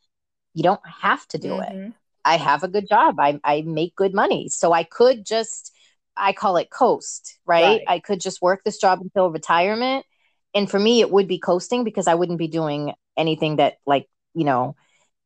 you 0.53 0.63
don't 0.63 0.81
have 1.01 1.27
to 1.27 1.37
do 1.37 1.49
mm-hmm. 1.49 1.87
it 1.87 1.93
i 2.23 2.37
have 2.37 2.63
a 2.63 2.67
good 2.67 2.87
job 2.87 3.19
I, 3.19 3.39
I 3.43 3.61
make 3.61 3.95
good 3.95 4.13
money 4.13 4.49
so 4.49 4.71
i 4.71 4.83
could 4.83 5.25
just 5.25 5.73
I 6.17 6.33
call 6.33 6.57
it 6.57 6.69
coast, 6.69 7.37
right? 7.45 7.63
right? 7.63 7.81
I 7.87 7.99
could 7.99 8.19
just 8.19 8.41
work 8.41 8.63
this 8.63 8.77
job 8.77 8.99
until 9.01 9.31
retirement. 9.31 10.05
And 10.53 10.69
for 10.69 10.79
me, 10.79 11.01
it 11.01 11.11
would 11.11 11.27
be 11.27 11.39
coasting 11.39 11.83
because 11.83 12.07
I 12.07 12.15
wouldn't 12.15 12.39
be 12.39 12.47
doing 12.47 12.93
anything 13.15 13.57
that, 13.57 13.75
like, 13.85 14.07
you 14.33 14.43
know, 14.43 14.75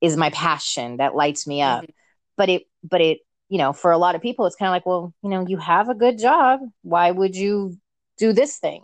is 0.02 0.18
my 0.18 0.30
passion 0.32 0.98
that 0.98 1.16
lights 1.16 1.48
me 1.48 1.62
up. 1.62 1.84
Mm-hmm. 1.84 1.92
But 2.38 2.50
it, 2.50 2.64
but 2.84 3.02
it, 3.02 3.20
you 3.50 3.58
know, 3.58 3.74
for 3.74 3.92
a 3.92 3.98
lot 3.98 4.16
of 4.16 4.22
people, 4.22 4.46
it's 4.46 4.56
kind 4.56 4.68
of 4.68 4.74
like, 4.74 4.86
well, 4.86 5.14
you 5.24 5.30
know, 5.30 5.46
you 5.48 5.58
have 5.58 5.90
a 5.90 5.96
good 5.96 6.18
job. 6.18 6.60
Why 6.82 7.12
would 7.12 7.36
you 7.36 7.78
do 8.18 8.34
this 8.34 8.58
thing? 8.58 8.84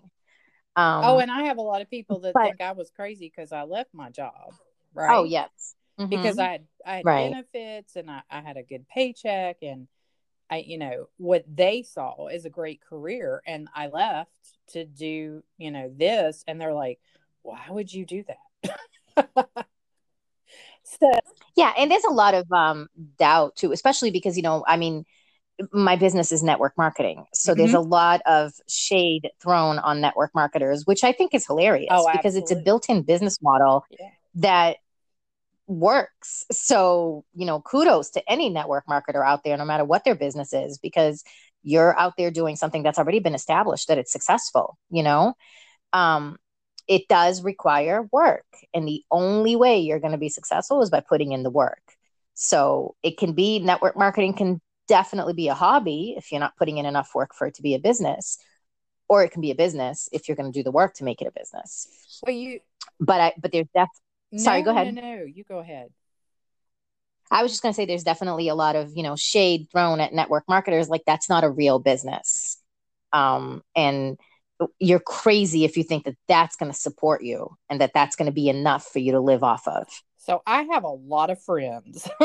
Um, 0.78 1.04
oh, 1.04 1.18
and 1.18 1.32
I 1.32 1.46
have 1.46 1.58
a 1.58 1.62
lot 1.62 1.82
of 1.82 1.90
people 1.90 2.20
that 2.20 2.36
but, 2.36 2.44
think 2.44 2.62
I 2.62 2.74
was 2.74 2.92
crazy 2.92 3.34
because 3.36 3.52
I 3.52 3.64
left 3.64 3.96
my 3.96 4.12
job. 4.12 4.54
Right. 4.94 5.10
Oh, 5.12 5.24
yes. 5.24 5.76
Mm-hmm. 6.00 6.10
Because 6.10 6.38
I 6.38 6.50
had, 6.50 6.68
I 6.86 6.96
had 6.98 7.06
right. 7.06 7.32
benefits 7.32 7.96
and 7.96 8.12
I, 8.12 8.22
I 8.30 8.42
had 8.42 8.58
a 8.58 8.64
good 8.64 8.88
paycheck 8.88 9.58
and 9.64 9.88
I, 10.52 10.58
you 10.58 10.78
know, 10.78 11.10
what 11.18 11.44
they 11.52 11.82
saw 11.82 12.28
is 12.28 12.46
a 12.46 12.52
great 12.52 12.80
career. 12.80 13.42
And 13.48 13.68
I 13.74 13.88
left 13.88 14.30
to 14.74 14.86
do, 14.86 15.44
you 15.58 15.72
know, 15.72 15.92
this. 15.94 16.44
And 16.48 16.62
they're 16.62 16.76
like, 16.76 17.00
why 17.42 17.66
would 17.70 17.92
you 17.92 18.06
do 18.06 18.24
that? 18.28 19.30
so, 20.84 21.12
yeah. 21.56 21.74
And 21.76 21.90
there's 21.90 22.04
a 22.04 22.14
lot 22.14 22.36
of 22.36 22.52
um, 22.52 22.88
doubt 23.18 23.56
too, 23.56 23.72
especially 23.72 24.12
because, 24.12 24.38
you 24.38 24.44
know, 24.44 24.64
I 24.68 24.78
mean, 24.78 25.06
my 25.72 25.96
business 25.96 26.32
is 26.32 26.44
network 26.44 26.74
marketing. 26.78 27.26
So 27.34 27.52
mm-hmm. 27.52 27.60
there's 27.60 27.74
a 27.74 27.80
lot 27.80 28.22
of 28.26 28.54
shade 28.68 29.30
thrown 29.42 29.80
on 29.80 30.02
network 30.02 30.32
marketers, 30.36 30.86
which 30.86 31.04
I 31.04 31.12
think 31.12 31.34
is 31.34 31.46
hilarious 31.46 31.90
oh, 31.92 32.10
because 32.12 32.36
it's 32.36 32.52
a 32.52 32.56
built 32.56 32.90
in 32.90 33.04
business 33.04 33.42
model 33.42 33.86
yeah. 33.90 34.10
that 34.36 34.78
works. 35.68 36.46
So, 36.52 37.26
you 37.34 37.46
know, 37.46 37.62
kudos 37.62 38.12
to 38.12 38.32
any 38.32 38.50
network 38.50 38.86
marketer 38.88 39.26
out 39.26 39.44
there, 39.44 39.58
no 39.58 39.66
matter 39.66 39.86
what 39.86 40.04
their 40.04 40.16
business 40.16 40.54
is, 40.54 40.78
because 40.78 41.24
you're 41.64 41.98
out 42.00 42.14
there 42.18 42.32
doing 42.32 42.56
something 42.56 42.84
that's 42.84 42.98
already 42.98 43.20
been 43.20 43.36
established 43.36 43.88
that 43.88 43.98
it's 43.98 44.12
successful, 44.12 44.78
you 44.90 45.04
know? 45.04 45.34
Um, 45.92 46.38
it 46.88 47.08
does 47.10 47.44
require 47.44 48.08
work. 48.12 48.46
And 48.74 48.88
the 48.88 49.04
only 49.12 49.56
way 49.56 49.80
you're 49.80 50.00
going 50.00 50.14
to 50.14 50.18
be 50.18 50.30
successful 50.30 50.82
is 50.82 50.90
by 50.90 51.02
putting 51.02 51.34
in 51.34 51.44
the 51.44 51.50
work. 51.50 51.82
So 52.34 52.96
it 53.04 53.18
can 53.18 53.34
be 53.34 53.60
network 53.60 53.98
marketing 53.98 54.34
can 54.34 54.62
definitely 54.88 55.34
be 55.34 55.48
a 55.48 55.54
hobby 55.54 56.16
if 56.18 56.32
you're 56.32 56.40
not 56.40 56.58
putting 56.58 56.78
in 56.78 56.86
enough 56.86 57.12
work 57.14 57.34
for 57.34 57.48
it 57.48 57.56
to 57.56 57.62
be 57.62 57.76
a 57.76 57.80
business. 57.80 58.38
Or 59.10 59.24
it 59.24 59.32
can 59.32 59.42
be 59.42 59.52
a 59.52 59.56
business 59.56 60.10
if 60.12 60.28
you're 60.28 60.36
going 60.36 60.52
to 60.52 60.58
do 60.58 60.64
the 60.64 60.72
work 60.72 60.96
to 60.96 61.06
make 61.06 61.22
it 61.22 61.28
a 61.28 61.32
business. 61.32 62.20
Well, 62.26 62.36
you 62.36 62.60
but 63.00 63.22
I 63.22 63.34
but 63.38 63.52
there's 63.52 63.68
def 63.74 63.90
Sorry, 64.36 64.62
go 64.62 64.72
ahead. 64.72 64.94
No, 64.94 65.02
no, 65.02 65.24
you 65.24 65.44
go 65.44 65.60
ahead. 65.60 65.90
I 67.32 67.44
was 67.44 67.52
just 67.52 67.62
going 67.62 67.74
to 67.74 67.76
say 67.76 67.86
there's 67.86 68.04
definitely 68.04 68.48
a 68.48 68.56
lot 68.56 68.76
of, 68.76 68.92
you 68.96 69.04
know, 69.04 69.16
shade 69.16 69.68
thrown 69.72 70.00
at 70.00 70.14
network 70.14 70.46
marketers 70.48 70.90
like 70.90 71.04
that's 71.06 71.30
not 71.30 71.44
a 71.44 71.50
real 71.50 71.80
business. 71.80 72.58
Um, 73.12 73.64
and 73.76 74.18
you're 74.80 75.00
crazy 75.00 75.66
if 75.66 75.78
you 75.78 75.84
think 75.84 76.06
that 76.06 76.18
that's 76.28 76.56
going 76.56 76.72
to 76.72 76.78
support 76.78 77.24
you 77.24 77.56
and 77.70 77.82
that 77.82 77.92
that's 77.94 78.16
going 78.16 78.28
to 78.28 78.32
be 78.32 78.50
enough 78.50 78.88
for 78.88 79.00
you 79.00 79.14
to 79.14 79.20
live 79.20 79.44
off 79.44 79.68
of. 79.68 79.88
So 80.28 80.44
I 80.46 80.64
have 80.74 80.84
a 80.84 80.90
lot 80.90 81.30
of 81.30 81.42
friends 81.42 82.08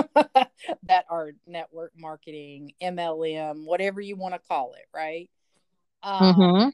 that 0.83 1.07
are 1.09 1.31
network 1.47 1.93
marketing, 1.97 2.73
MLM, 2.83 3.65
whatever 3.65 4.01
you 4.01 4.17
want 4.17 4.35
to 4.35 4.41
call 4.41 4.75
it, 4.75 4.87
right? 4.93 5.31
Um, 6.03 6.35
mm-hmm 6.35 6.69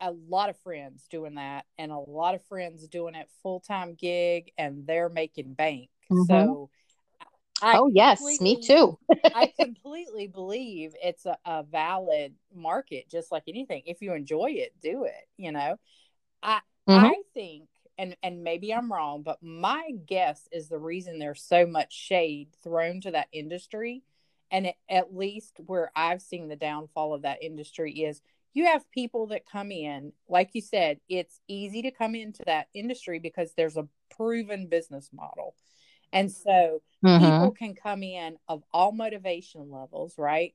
a 0.00 0.12
lot 0.28 0.48
of 0.48 0.56
friends 0.60 1.06
doing 1.10 1.34
that 1.34 1.66
and 1.78 1.92
a 1.92 1.98
lot 1.98 2.34
of 2.34 2.42
friends 2.46 2.86
doing 2.88 3.14
it 3.14 3.28
full 3.42 3.60
time 3.60 3.94
gig 3.94 4.50
and 4.56 4.86
they're 4.86 5.08
making 5.08 5.52
bank. 5.52 5.90
Mm-hmm. 6.10 6.22
So 6.24 6.70
I 7.62 7.76
oh 7.76 7.90
yes, 7.92 8.22
me 8.40 8.60
too. 8.62 8.98
I 9.34 9.52
completely 9.58 10.26
believe 10.26 10.94
it's 11.02 11.26
a, 11.26 11.36
a, 11.44 11.62
valid 11.62 12.34
market, 12.54 13.10
just 13.10 13.30
like 13.30 13.42
anything. 13.46 13.82
If 13.84 14.00
you 14.00 14.14
enjoy 14.14 14.52
it, 14.52 14.72
do 14.82 15.04
it. 15.04 15.28
You 15.36 15.52
know, 15.52 15.76
I 16.42 16.60
mm-hmm. 16.88 17.04
I 17.04 17.14
think, 17.34 17.64
and 18.00 18.16
and 18.22 18.42
maybe 18.42 18.72
I'm 18.72 18.90
wrong, 18.90 19.22
but 19.22 19.42
my 19.42 19.90
guess 20.06 20.48
is 20.50 20.68
the 20.68 20.78
reason 20.78 21.18
there's 21.18 21.42
so 21.42 21.66
much 21.66 21.92
shade 21.92 22.48
thrown 22.64 23.02
to 23.02 23.10
that 23.10 23.28
industry, 23.30 24.02
and 24.50 24.66
it, 24.68 24.76
at 24.88 25.14
least 25.14 25.60
where 25.66 25.92
I've 25.94 26.22
seen 26.22 26.48
the 26.48 26.56
downfall 26.56 27.12
of 27.12 27.22
that 27.22 27.42
industry 27.42 27.92
is 27.92 28.22
you 28.54 28.64
have 28.66 28.90
people 28.90 29.28
that 29.28 29.46
come 29.46 29.70
in, 29.70 30.12
like 30.28 30.50
you 30.54 30.62
said, 30.62 30.98
it's 31.08 31.40
easy 31.46 31.82
to 31.82 31.90
come 31.90 32.14
into 32.14 32.42
that 32.46 32.68
industry 32.74 33.18
because 33.18 33.52
there's 33.56 33.76
a 33.76 33.86
proven 34.16 34.66
business 34.66 35.10
model. 35.12 35.54
And 36.12 36.32
so 36.32 36.82
mm-hmm. 37.04 37.24
people 37.24 37.50
can 37.52 37.74
come 37.74 38.02
in 38.02 38.36
of 38.48 38.64
all 38.72 38.90
motivation 38.90 39.70
levels, 39.70 40.14
right? 40.18 40.54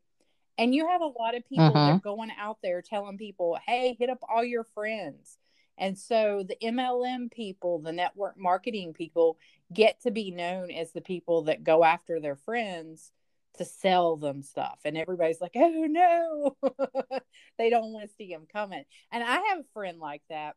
And 0.57 0.75
you 0.75 0.87
have 0.87 1.01
a 1.01 1.05
lot 1.05 1.35
of 1.35 1.47
people 1.47 1.65
mm-hmm. 1.65 1.73
that 1.73 1.91
are 1.93 1.99
going 1.99 2.31
out 2.37 2.57
there 2.61 2.81
telling 2.81 3.17
people, 3.17 3.57
hey, 3.65 3.95
hit 3.97 4.09
up 4.09 4.19
all 4.27 4.43
your 4.43 4.63
friends. 4.63 5.37
And 5.77 5.97
so 5.97 6.43
the 6.47 6.57
MLM 6.61 7.31
people, 7.31 7.79
the 7.79 7.91
network 7.91 8.37
marketing 8.37 8.93
people, 8.93 9.37
get 9.73 10.01
to 10.01 10.11
be 10.11 10.31
known 10.31 10.71
as 10.71 10.91
the 10.91 11.01
people 11.01 11.43
that 11.43 11.63
go 11.63 11.83
after 11.83 12.19
their 12.19 12.35
friends 12.35 13.11
to 13.57 13.65
sell 13.65 14.17
them 14.17 14.41
stuff. 14.41 14.79
And 14.85 14.97
everybody's 14.97 15.41
like 15.41 15.55
oh 15.55 15.85
no. 15.87 16.55
They 17.57 17.69
don't 17.69 17.93
want 17.93 18.09
to 18.09 18.15
see 18.17 18.31
them 18.31 18.47
coming. 18.51 18.83
And 19.11 19.23
i 19.23 19.39
have 19.49 19.59
a 19.59 19.73
friend 19.73 19.99
like 19.99 20.21
that 20.29 20.55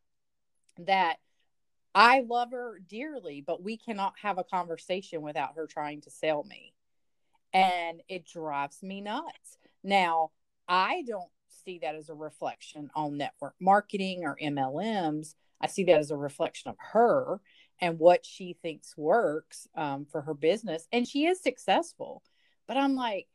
that 0.81 1.17
i 1.95 2.21
love 2.21 2.53
her 2.53 2.81
dearly 2.89 3.43
but 3.45 3.63
we 3.63 3.77
cannot 3.77 4.15
have 4.23 4.39
a 4.39 4.45
conversation 4.45 5.23
without 5.23 5.55
her 5.57 5.67
trying 5.67 6.01
to 6.03 6.11
sell 6.11 6.45
me. 6.45 6.73
And 7.53 8.03
it 8.09 8.27
drives 8.27 8.83
me 8.83 9.01
nuts. 9.01 9.59
Now 9.83 10.31
i 10.69 11.03
don't 11.07 11.31
see 11.69 11.79
that 11.83 11.95
as 11.95 12.09
a 12.09 12.15
reflection 12.15 12.91
on 12.95 13.17
network 13.17 13.55
marketing 13.61 14.25
or 14.25 14.37
mlms 14.43 15.35
i 15.61 15.67
see 15.67 15.85
that 15.85 15.99
as 15.99 16.11
a 16.11 16.17
reflection 16.17 16.71
of 16.71 16.77
her 16.93 17.41
and 17.81 17.99
what 17.99 18.27
she 18.27 18.57
thinks 18.61 18.97
works 18.97 19.69
um, 19.77 20.07
for 20.11 20.23
her 20.23 20.35
business 20.35 20.89
and 20.93 21.07
she 21.07 21.27
is 21.27 21.41
successful 21.43 22.23
but 22.69 22.77
I'm 22.77 22.95
like, 22.95 23.27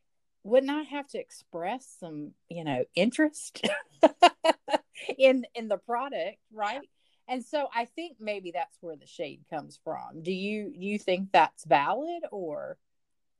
wouldn't 0.44 0.70
I 0.70 0.82
have 0.82 1.08
to 1.08 1.18
express 1.18 1.86
some, 1.98 2.32
you 2.48 2.64
know, 2.64 2.84
interest 2.94 3.66
in 5.18 5.44
in 5.54 5.68
the 5.68 5.76
product, 5.76 6.38
right? 6.52 6.88
And 7.26 7.44
so 7.44 7.68
I 7.74 7.86
think 7.86 8.18
maybe 8.20 8.52
that's 8.52 8.78
where 8.80 8.96
the 8.96 9.06
shade 9.06 9.40
comes 9.50 9.78
from. 9.82 10.22
Do 10.22 10.32
you 10.32 10.72
you 10.74 10.98
think 10.98 11.30
that's 11.32 11.64
valid 11.64 12.22
or 12.30 12.78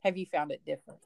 have 0.02 0.16
you 0.18 0.26
found 0.26 0.50
it 0.50 0.64
different? 0.66 1.00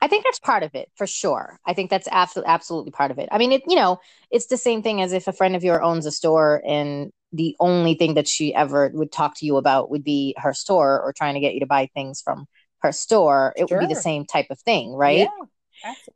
I 0.00 0.08
think 0.08 0.24
that's 0.24 0.38
part 0.38 0.62
of 0.62 0.74
it 0.74 0.90
for 0.96 1.06
sure. 1.06 1.58
I 1.66 1.74
think 1.74 1.90
that's 1.90 2.08
absolutely 2.10 2.50
absolutely 2.50 2.92
part 2.92 3.10
of 3.10 3.18
it. 3.18 3.28
I 3.32 3.38
mean, 3.38 3.52
it 3.52 3.62
you 3.66 3.76
know, 3.76 3.98
it's 4.30 4.46
the 4.46 4.56
same 4.56 4.82
thing 4.82 5.00
as 5.00 5.12
if 5.12 5.28
a 5.28 5.32
friend 5.32 5.56
of 5.56 5.64
yours 5.64 5.80
owns 5.82 6.06
a 6.06 6.12
store 6.12 6.62
and 6.66 7.12
the 7.32 7.56
only 7.60 7.94
thing 7.94 8.14
that 8.14 8.28
she 8.28 8.54
ever 8.54 8.90
would 8.92 9.10
talk 9.10 9.36
to 9.38 9.46
you 9.46 9.56
about 9.56 9.90
would 9.90 10.04
be 10.04 10.34
her 10.38 10.52
store 10.52 11.00
or 11.00 11.12
trying 11.12 11.34
to 11.34 11.40
get 11.40 11.54
you 11.54 11.60
to 11.60 11.66
buy 11.66 11.88
things 11.94 12.20
from 12.20 12.46
her 12.80 12.92
store, 12.92 13.54
it 13.56 13.68
sure. 13.68 13.78
would 13.78 13.88
be 13.88 13.94
the 13.94 14.00
same 14.00 14.26
type 14.26 14.46
of 14.50 14.58
thing, 14.60 14.92
right? 14.92 15.20
Yeah. 15.20 15.46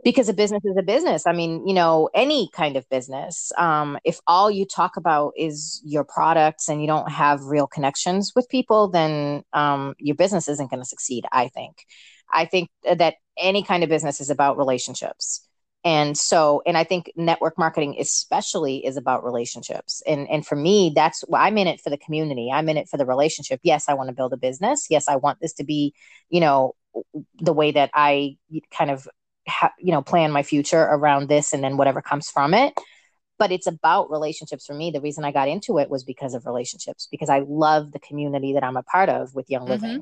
Because 0.05 0.29
a 0.29 0.35
business 0.35 0.65
is 0.65 0.77
a 0.77 0.83
business. 0.83 1.27
I 1.27 1.33
mean, 1.33 1.67
you 1.67 1.75
know, 1.75 2.09
any 2.15 2.49
kind 2.53 2.77
of 2.77 2.89
business. 2.89 3.53
Um, 3.57 3.99
if 4.05 4.21
all 4.27 4.51
you 4.51 4.67
talk 4.67 4.97
about 4.97 5.33
is 5.37 5.81
your 5.85 6.05
products 6.05 6.69
and 6.69 6.81
you 6.81 6.87
don't 6.87 7.11
have 7.11 7.45
real 7.45 7.67
connections 7.67 8.33
with 8.35 8.49
people, 8.49 8.89
then 8.89 9.43
um, 9.53 9.95
your 9.99 10.17
business 10.17 10.49
isn't 10.49 10.71
going 10.71 10.83
to 10.83 10.89
succeed. 10.89 11.25
I 11.33 11.49
think. 11.49 11.85
I 12.33 12.45
think 12.45 12.71
that 12.85 13.15
any 13.39 13.63
kind 13.63 13.83
of 13.83 13.89
business 13.89 14.21
is 14.21 14.31
about 14.31 14.59
relationships 14.59 15.47
and 15.87 16.19
so 16.19 16.63
and 16.67 16.77
i 16.77 16.85
think 16.85 17.11
network 17.17 17.57
marketing 17.57 17.97
especially 17.99 18.85
is 18.85 18.97
about 18.97 19.25
relationships 19.25 20.03
and 20.07 20.29
and 20.29 20.45
for 20.45 20.57
me 20.57 20.93
that's 20.95 21.23
why 21.29 21.47
i'm 21.47 21.57
in 21.57 21.69
it 21.69 21.81
for 21.81 21.91
the 21.91 21.97
community 21.97 22.51
i'm 22.53 22.69
in 22.69 22.77
it 22.77 22.89
for 22.89 22.97
the 22.97 23.07
relationship 23.07 23.61
yes 23.63 23.89
i 23.89 23.95
want 23.95 24.09
to 24.09 24.15
build 24.15 24.33
a 24.33 24.37
business 24.37 24.87
yes 24.91 25.07
i 25.09 25.17
want 25.17 25.39
this 25.41 25.55
to 25.55 25.65
be 25.65 25.95
you 26.29 26.41
know 26.41 26.75
the 27.39 27.53
way 27.53 27.71
that 27.71 27.91
i 27.95 28.37
kind 28.71 28.91
of 28.91 29.07
ha- 29.49 29.73
you 29.79 29.93
know 29.93 30.03
plan 30.03 30.31
my 30.33 30.43
future 30.43 30.83
around 30.83 31.29
this 31.29 31.53
and 31.53 31.63
then 31.63 31.77
whatever 31.77 32.03
comes 32.03 32.31
from 32.31 32.55
it 32.55 32.75
but 33.39 33.53
it's 33.53 33.67
about 33.67 34.11
relationships 34.11 34.67
for 34.67 34.75
me 34.75 34.91
the 34.91 35.01
reason 35.01 35.25
i 35.25 35.33
got 35.33 35.49
into 35.49 35.79
it 35.79 35.91
was 35.91 36.05
because 36.05 36.35
of 36.35 36.47
relationships 36.47 37.09
because 37.11 37.29
i 37.29 37.41
love 37.47 37.93
the 37.93 38.01
community 38.01 38.53
that 38.55 38.65
i'm 38.65 38.77
a 38.77 38.83
part 38.83 39.09
of 39.09 39.35
with 39.35 39.51
young 39.51 39.67
living 39.67 39.91
mm-hmm. 39.91 40.01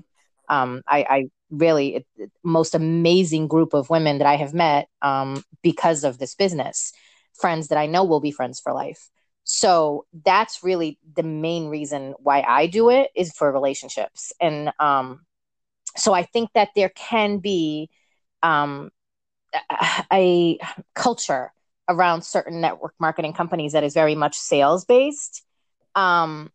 Um, 0.48 0.82
I, 0.86 1.06
I 1.08 1.24
really 1.50 1.96
it, 1.96 2.06
it, 2.16 2.30
most 2.42 2.74
amazing 2.74 3.48
group 3.48 3.74
of 3.74 3.90
women 3.90 4.18
that 4.18 4.26
I 4.26 4.36
have 4.36 4.54
met 4.54 4.88
um, 5.02 5.42
because 5.62 6.04
of 6.04 6.18
this 6.18 6.34
business, 6.34 6.92
friends 7.32 7.68
that 7.68 7.78
I 7.78 7.86
know 7.86 8.04
will 8.04 8.20
be 8.20 8.30
friends 8.30 8.60
for 8.60 8.72
life. 8.72 9.10
So 9.44 10.06
that's 10.24 10.62
really 10.62 10.98
the 11.16 11.22
main 11.22 11.68
reason 11.68 12.14
why 12.18 12.42
I 12.46 12.66
do 12.66 12.90
it 12.90 13.10
is 13.14 13.32
for 13.32 13.52
relationships. 13.52 14.32
And 14.40 14.72
um, 14.78 15.24
so 15.96 16.12
I 16.12 16.22
think 16.22 16.50
that 16.54 16.70
there 16.74 16.88
can 16.88 17.38
be 17.38 17.90
um, 18.42 18.90
a 20.12 20.58
culture 20.94 21.52
around 21.88 22.23
certain 22.23 22.61
network 22.61 22.94
marketing 22.99 23.32
companies 23.32 23.73
that 23.73 23.84
is 23.84 23.94
very 23.94 24.14
much 24.14 24.37
sales 24.37 24.84
based. 24.84 25.42
Um, 25.94 26.50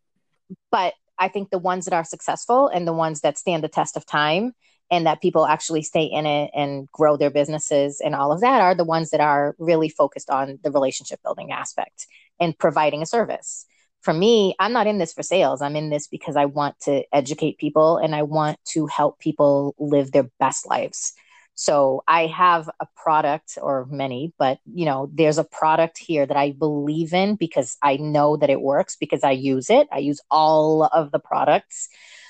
but 0.71 0.93
I 1.17 1.27
think 1.27 1.49
the 1.49 1.59
ones 1.59 1.85
that 1.85 1.93
are 1.93 2.03
successful 2.03 2.67
and 2.67 2.87
the 2.87 2.93
ones 2.93 3.21
that 3.21 3.37
stand 3.37 3.63
the 3.63 3.67
test 3.67 3.97
of 3.97 4.05
time 4.05 4.53
and 4.91 5.05
that 5.05 5.21
people 5.21 5.45
actually 5.45 5.83
stay 5.83 6.05
in 6.05 6.25
it 6.25 6.49
and 6.55 6.91
grow 6.91 7.15
their 7.15 7.29
businesses 7.29 8.01
and 8.01 8.15
all 8.15 8.31
of 8.31 8.41
that 8.41 8.61
are 8.61 8.73
the 8.73 8.83
ones 8.83 9.11
that 9.11 9.19
are 9.19 9.55
really 9.59 9.89
focused 9.89 10.29
on 10.29 10.57
the 10.63 10.71
relationship 10.71 11.21
building 11.21 11.51
aspect 11.51 12.07
and 12.39 12.57
providing 12.57 13.01
a 13.01 13.05
service. 13.05 13.65
For 14.01 14.13
me, 14.13 14.55
I'm 14.59 14.71
not 14.71 14.87
in 14.87 14.97
this 14.97 15.13
for 15.13 15.23
sales. 15.23 15.61
I'm 15.61 15.75
in 15.75 15.89
this 15.89 16.07
because 16.07 16.35
I 16.35 16.45
want 16.45 16.79
to 16.81 17.03
educate 17.13 17.57
people 17.57 17.97
and 17.97 18.15
I 18.15 18.23
want 18.23 18.57
to 18.69 18.87
help 18.87 19.19
people 19.19 19.75
live 19.77 20.11
their 20.11 20.29
best 20.39 20.65
lives. 20.67 21.13
So 21.59 22.05
I 22.07 22.27
have 22.27 22.69
a 22.79 22.87
product 22.95 23.57
or 23.61 23.85
many, 23.91 24.31
but 24.39 24.59
you 24.73 24.85
know, 24.85 25.11
there's 25.13 25.37
a 25.37 25.43
product 25.43 25.97
here 25.97 26.25
that 26.25 26.37
I 26.37 26.53
believe 26.53 27.13
in 27.13 27.35
because 27.35 27.75
I 27.83 27.97
know 27.97 28.37
that 28.37 28.49
it 28.49 28.61
works 28.61 28.95
because 28.95 29.25
I 29.25 29.31
use 29.31 29.69
it. 29.69 29.89
I 29.91 29.97
use 29.97 30.21
all 30.31 30.83
of 30.85 31.11
the 31.11 31.19
products. 31.19 31.89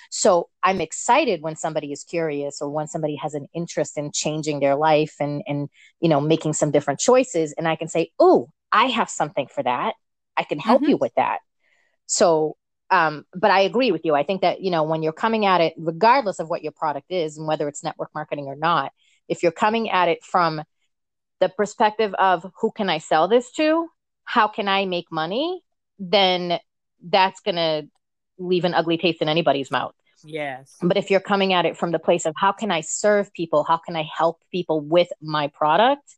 So 0.10 0.50
I'm 0.64 0.82
excited 0.82 1.44
when 1.44 1.56
somebody 1.56 1.92
is 1.92 2.04
curious 2.04 2.60
or 2.60 2.72
when 2.72 2.88
somebody 2.88 3.18
has 3.18 3.36
an 3.36 3.46
interest 3.54 4.00
in 4.00 4.12
changing 4.12 4.62
their 4.62 4.76
life 4.76 5.14
and 5.20 5.44
and 5.46 5.70
you 6.02 6.10
know 6.10 6.20
making 6.20 6.54
some 6.54 6.72
different 6.72 7.00
choices 7.00 7.54
and 7.56 7.68
I 7.68 7.76
can 7.76 7.88
say, 7.88 8.10
"Oh, 8.20 8.50
I 8.72 8.86
have 8.86 9.12
something 9.12 9.46
for 9.46 9.62
that. 9.62 9.94
I 10.38 10.44
can 10.44 10.58
help 10.58 10.82
mm-hmm. 10.82 10.90
you 10.90 10.98
with 10.98 11.14
that." 11.18 11.42
So 12.08 12.58
um, 12.90 13.26
but 13.36 13.52
I 13.52 13.60
agree 13.60 13.92
with 13.92 14.06
you. 14.06 14.16
I 14.16 14.24
think 14.24 14.42
that 14.42 14.62
you 14.62 14.72
know 14.72 14.82
when 14.82 15.04
you're 15.04 15.14
coming 15.14 15.46
at 15.46 15.62
it, 15.62 15.76
regardless 15.78 16.40
of 16.40 16.50
what 16.50 16.64
your 16.64 16.72
product 16.72 17.12
is 17.12 17.38
and 17.38 17.46
whether 17.48 17.68
it's 17.68 17.84
network 17.84 18.10
marketing 18.16 18.48
or 18.48 18.56
not, 18.56 18.92
if 19.30 19.44
you're 19.44 19.52
coming 19.52 19.90
at 19.90 20.10
it 20.10 20.24
from 20.24 20.62
the 21.40 21.50
perspective 21.50 22.14
of 22.16 22.46
who 22.60 22.72
can 22.72 22.90
I 22.90 22.98
sell 22.98 23.28
this 23.28 23.52
to? 23.54 23.88
How 24.26 24.48
can 24.48 24.68
I 24.68 24.86
make 24.86 25.12
money? 25.12 25.62
Then 25.98 26.60
that's 27.02 27.40
going 27.40 27.56
to 27.56 27.88
leave 28.38 28.66
an 28.66 28.74
ugly 28.74 28.98
taste 28.98 29.22
in 29.22 29.30
anybody's 29.30 29.72
mouth. 29.72 29.96
Yes. 30.24 30.76
But 30.82 30.98
if 30.98 31.10
you're 31.10 31.20
coming 31.20 31.54
at 31.54 31.66
it 31.66 31.78
from 31.78 31.92
the 31.92 32.00
place 32.00 32.26
of 32.26 32.34
how 32.36 32.52
can 32.52 32.72
I 32.72 32.82
serve 32.82 33.32
people? 33.34 33.64
How 33.64 33.78
can 33.78 33.96
I 33.96 34.08
help 34.18 34.42
people 34.52 34.82
with 34.82 35.08
my 35.22 35.48
product? 35.48 36.16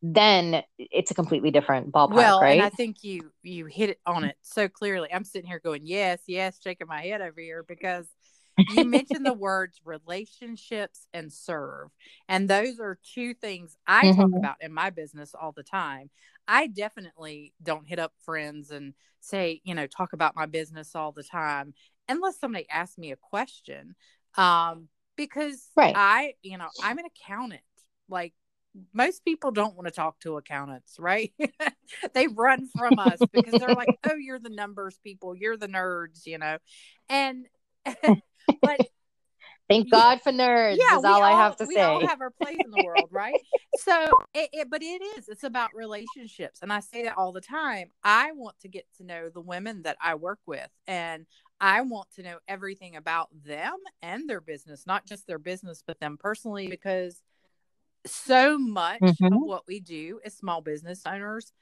Then 0.00 0.62
it's 0.78 1.10
a 1.10 1.14
completely 1.14 1.50
different 1.50 1.90
ballpark, 1.90 2.14
well, 2.14 2.40
right? 2.40 2.52
and 2.52 2.62
I 2.62 2.70
think 2.70 3.02
you 3.02 3.32
you 3.42 3.66
hit 3.66 3.90
it 3.90 4.00
on 4.06 4.22
it 4.22 4.36
so 4.42 4.68
clearly. 4.68 5.12
I'm 5.12 5.24
sitting 5.24 5.48
here 5.48 5.58
going, 5.58 5.80
yes, 5.84 6.20
yes, 6.28 6.60
shaking 6.62 6.86
my 6.86 7.02
head 7.02 7.20
over 7.20 7.40
here 7.40 7.64
because 7.66 8.06
you 8.70 8.84
mentioned 8.86 9.24
the 9.24 9.32
words 9.32 9.80
relationships 9.84 11.06
and 11.12 11.32
serve. 11.32 11.88
And 12.28 12.48
those 12.48 12.80
are 12.80 12.98
two 13.14 13.34
things 13.34 13.76
I 13.86 14.04
mm-hmm. 14.04 14.20
talk 14.20 14.30
about 14.36 14.56
in 14.60 14.72
my 14.72 14.90
business 14.90 15.34
all 15.40 15.52
the 15.52 15.62
time. 15.62 16.10
I 16.46 16.66
definitely 16.66 17.52
don't 17.62 17.86
hit 17.86 17.98
up 17.98 18.12
friends 18.24 18.70
and 18.70 18.94
say, 19.20 19.60
you 19.64 19.74
know, 19.74 19.86
talk 19.86 20.12
about 20.12 20.36
my 20.36 20.46
business 20.46 20.94
all 20.94 21.12
the 21.12 21.22
time 21.22 21.74
unless 22.08 22.40
somebody 22.40 22.66
asks 22.70 22.98
me 22.98 23.12
a 23.12 23.16
question. 23.16 23.94
Um, 24.36 24.88
because 25.16 25.68
right. 25.76 25.94
I, 25.96 26.34
you 26.42 26.58
know, 26.58 26.68
I'm 26.82 26.98
an 26.98 27.04
accountant. 27.06 27.60
Like 28.08 28.32
most 28.92 29.24
people 29.24 29.50
don't 29.50 29.74
want 29.74 29.86
to 29.86 29.92
talk 29.92 30.20
to 30.20 30.36
accountants, 30.36 30.96
right? 30.98 31.32
they 32.14 32.28
run 32.28 32.68
from 32.76 32.98
us 32.98 33.18
because 33.32 33.60
they're 33.60 33.74
like, 33.74 33.98
"Oh, 34.08 34.16
you're 34.16 34.38
the 34.38 34.50
numbers 34.50 34.98
people, 35.02 35.34
you're 35.34 35.56
the 35.56 35.68
nerds," 35.68 36.26
you 36.26 36.38
know. 36.38 36.58
And 37.08 37.46
but 38.62 38.80
Thank 39.68 39.90
God 39.90 40.22
for 40.22 40.32
nerds. 40.32 40.78
Yeah, 40.78 40.96
is 40.98 41.04
all, 41.04 41.16
all, 41.16 41.22
I 41.22 41.32
have 41.32 41.56
to 41.56 41.66
we 41.66 41.74
say. 41.74 41.80
We 41.80 41.86
all 41.86 42.06
have 42.06 42.22
our 42.22 42.30
place 42.30 42.56
in 42.58 42.70
the 42.70 42.82
world, 42.84 43.08
right? 43.10 43.38
so, 43.76 44.08
it, 44.32 44.48
it, 44.52 44.70
but 44.70 44.82
it 44.82 45.02
is. 45.18 45.28
It's 45.28 45.44
about 45.44 45.74
relationships, 45.74 46.60
and 46.62 46.72
I 46.72 46.80
say 46.80 47.02
that 47.02 47.18
all 47.18 47.32
the 47.32 47.42
time. 47.42 47.90
I 48.02 48.32
want 48.32 48.58
to 48.60 48.68
get 48.68 48.86
to 48.96 49.04
know 49.04 49.28
the 49.28 49.42
women 49.42 49.82
that 49.82 49.98
I 50.00 50.14
work 50.14 50.38
with, 50.46 50.70
and 50.86 51.26
I 51.60 51.82
want 51.82 52.08
to 52.16 52.22
know 52.22 52.38
everything 52.48 52.96
about 52.96 53.28
them 53.44 53.74
and 54.00 54.28
their 54.28 54.40
business, 54.40 54.86
not 54.86 55.04
just 55.04 55.26
their 55.26 55.38
business, 55.38 55.82
but 55.86 56.00
them 56.00 56.16
personally, 56.18 56.68
because 56.68 57.20
so 58.06 58.58
much 58.58 59.00
mm-hmm. 59.00 59.26
of 59.26 59.42
what 59.42 59.64
we 59.68 59.80
do 59.80 60.18
as 60.24 60.34
small 60.34 60.62
business 60.62 61.02
owners 61.04 61.52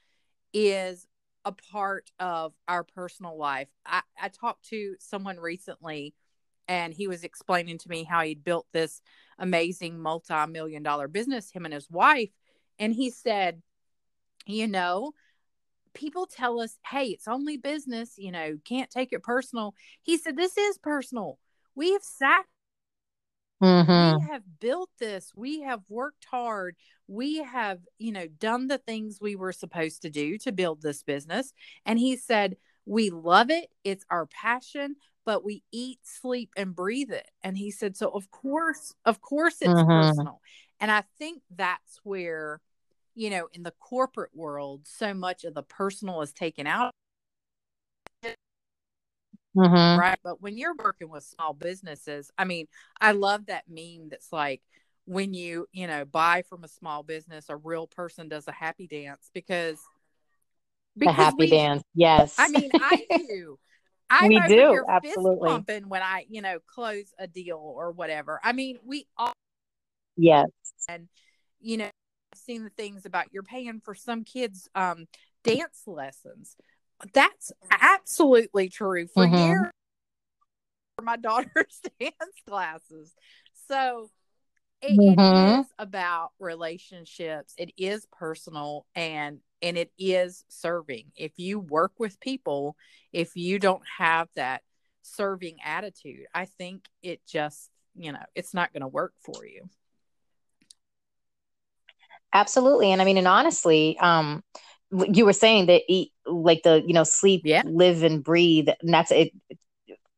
is 0.53 1.09
a 1.45 1.51
part 1.51 2.13
of 2.21 2.53
our 2.69 2.85
personal 2.85 3.37
life. 3.37 3.69
I, 3.85 4.03
I 4.21 4.29
talked 4.29 4.69
to 4.69 4.95
someone 5.01 5.41
recently 5.41 6.15
and 6.69 6.93
he 6.93 7.09
was 7.09 7.25
explaining 7.25 7.79
to 7.79 7.89
me 7.89 8.05
how 8.05 8.23
he'd 8.23 8.45
built 8.45 8.67
this 8.73 9.01
amazing 9.39 10.01
multi-million 10.01 10.83
dollar 10.83 11.09
business 11.09 11.51
him 11.51 11.65
and 11.65 11.75
his 11.75 11.91
wife. 11.91 12.31
And 12.79 12.93
he 12.93 13.11
said 13.11 13.63
you 14.47 14.67
know 14.67 15.13
people 15.95 16.27
tell 16.27 16.61
us 16.61 16.79
hey 16.87 17.07
it's 17.07 17.27
only 17.27 17.57
business 17.57 18.15
you 18.17 18.31
know 18.31 18.59
can't 18.65 18.91
take 18.91 19.13
it 19.13 19.23
personal. 19.23 19.75
He 20.03 20.19
said 20.19 20.37
this 20.37 20.57
is 20.57 20.79
personal. 20.79 21.39
We 21.75 21.93
have 21.93 22.03
sat 22.03 22.45
mm-hmm. 23.63 24.25
we 24.25 24.31
have 24.31 24.43
built 24.61 24.91
this. 24.99 25.33
We 25.35 25.63
have 25.63 25.81
worked 25.89 26.27
hard. 26.31 26.77
We 27.09 27.39
have 27.39 27.81
you 27.99 28.13
know 28.13 28.27
done 28.27 28.69
the 28.69 28.79
things 28.79 29.19
we 29.21 29.37
were 29.37 29.53
supposed 29.53 30.03
to 30.03 30.11
do 30.11 30.39
to 30.39 30.53
build 30.53 30.83
this 30.83 31.03
business. 31.03 31.53
And 31.85 31.99
he 31.99 32.17
said 32.17 32.57
we 32.85 33.11
love 33.11 33.51
it. 33.51 33.69
It's 33.83 34.05
our 34.11 34.27
passion 34.27 34.97
but 35.27 35.45
we 35.45 35.65
eat, 35.73 35.99
sleep, 36.05 36.53
and 36.57 36.75
breathe 36.75 37.11
it. 37.11 37.29
And 37.43 37.59
he 37.59 37.71
said, 37.71 37.97
so 37.97 38.09
of 38.11 38.31
course, 38.31 38.95
of 39.05 39.21
course 39.21 39.57
it's 39.61 39.69
mm-hmm. 39.69 39.91
personal. 39.91 40.41
And 40.81 40.91
I 40.91 41.03
think 41.19 41.43
that's 41.55 42.01
where, 42.05 42.61
you 43.15 43.29
know, 43.31 43.49
in 43.53 43.65
the 43.65 43.75
corporate 43.81 44.31
world, 44.35 44.83
so 44.85 45.13
much 45.13 45.45
of 45.45 45.55
the 45.55 45.65
personal 45.65 46.23
is 46.23 46.33
taken 46.33 46.67
out. 46.67 46.93
Mm-hmm. 49.57 49.99
Right. 49.99 50.19
But 50.23 50.41
when 50.41 50.57
you're 50.57 50.77
working 50.79 51.11
with 51.11 51.25
small 51.25 51.55
businesses, 51.55 52.31
I 52.39 52.45
mean, 52.45 52.69
I 53.01 53.13
love 53.13 53.47
that 53.47 53.65
meme 53.69 54.11
that's 54.11 54.33
like, 54.33 54.63
when 55.09 55.35
you 55.35 55.69
you 55.73 55.87
know 55.87 56.05
buy 56.05 56.43
from 56.49 56.65
a 56.65 56.69
small 56.69 57.05
business 57.05 57.47
a 57.49 57.55
real 57.55 57.87
person 57.87 58.29
does 58.29 58.49
a 58.49 58.53
happy 58.53 58.89
dance 58.89 59.31
because 59.33 59.79
because 60.97 61.13
a 61.13 61.17
happy 61.17 61.37
we, 61.39 61.51
dance 61.51 61.85
yes 61.95 62.35
i 62.39 62.49
mean 62.49 62.69
i 62.75 63.07
do 63.29 63.57
I 64.09 64.29
we 64.29 64.41
do 64.47 64.85
absolutely 64.89 65.49
pumping 65.49 65.89
when 65.89 66.03
I, 66.03 66.27
you 66.29 66.43
know, 66.43 66.59
close 66.67 67.13
a 67.19 67.27
deal 67.27 67.59
or 67.59 67.91
whatever. 67.91 68.41
I 68.43 68.53
mean, 68.53 68.79
we 68.85 69.07
all 69.17 69.33
yes, 70.17 70.47
and 70.89 71.09
you 71.61 71.79
know, 71.79 71.91
I've 72.33 72.39
seen 72.39 72.65
the 72.65 72.71
things 72.71 73.05
about 73.07 73.27
you're 73.33 73.43
paying 73.43 73.81
for 73.85 73.95
some 73.95 74.25
kids' 74.25 74.69
um 74.75 75.07
dance 75.43 75.83
lessons. 75.87 76.57
That's 77.13 77.53
absolutely 77.71 78.69
true 78.69 79.07
for 79.09 79.27
mm-hmm. 79.27 79.35
years 79.35 79.67
for 80.97 81.05
my 81.05 81.17
daughter's 81.17 81.81
dance 82.01 82.15
classes. 82.49 83.15
So 83.69 84.11
it, 84.83 84.99
mm-hmm. 84.99 85.21
it 85.21 85.61
is 85.61 85.67
about 85.79 86.31
relationships. 86.39 87.55
It 87.57 87.73
is 87.77 88.07
personal, 88.13 88.87
and 88.95 89.41
and 89.63 89.77
it 89.77 89.91
is 89.99 90.45
serving. 90.49 91.13
If 91.17 91.33
you 91.39 91.59
work 91.59 91.93
with 91.99 92.21
people, 92.21 92.77
if 93.13 93.37
you 93.37 93.59
don't 93.59 93.83
have 93.99 94.29
that 94.37 94.63
serving 95.03 95.59
attitude, 95.65 96.27
I 96.35 96.45
think 96.45 96.85
it 97.03 97.21
just, 97.27 97.71
you 97.95 98.13
know, 98.13 98.23
it's 98.35 98.55
not 98.55 98.73
going 98.73 98.83
to 98.83 98.89
work 98.89 99.15
for 99.21 99.47
you. 99.47 99.69
Absolutely. 102.33 102.93
And 102.93 103.01
I 103.01 103.05
mean, 103.05 103.17
and 103.17 103.29
honestly, 103.29 103.99
um, 103.99 104.43
you 104.91 105.25
were 105.25 105.33
saying 105.33 105.67
that 105.67 105.83
eat 105.89 106.13
like 106.27 106.63
the, 106.63 106.83
you 106.87 106.93
know, 106.93 107.05
sleep, 107.05 107.43
yeah. 107.45 107.63
live 107.65 108.03
and 108.03 108.23
breathe. 108.23 108.69
And 108.83 108.93
that's 108.93 109.11
it. 109.11 109.33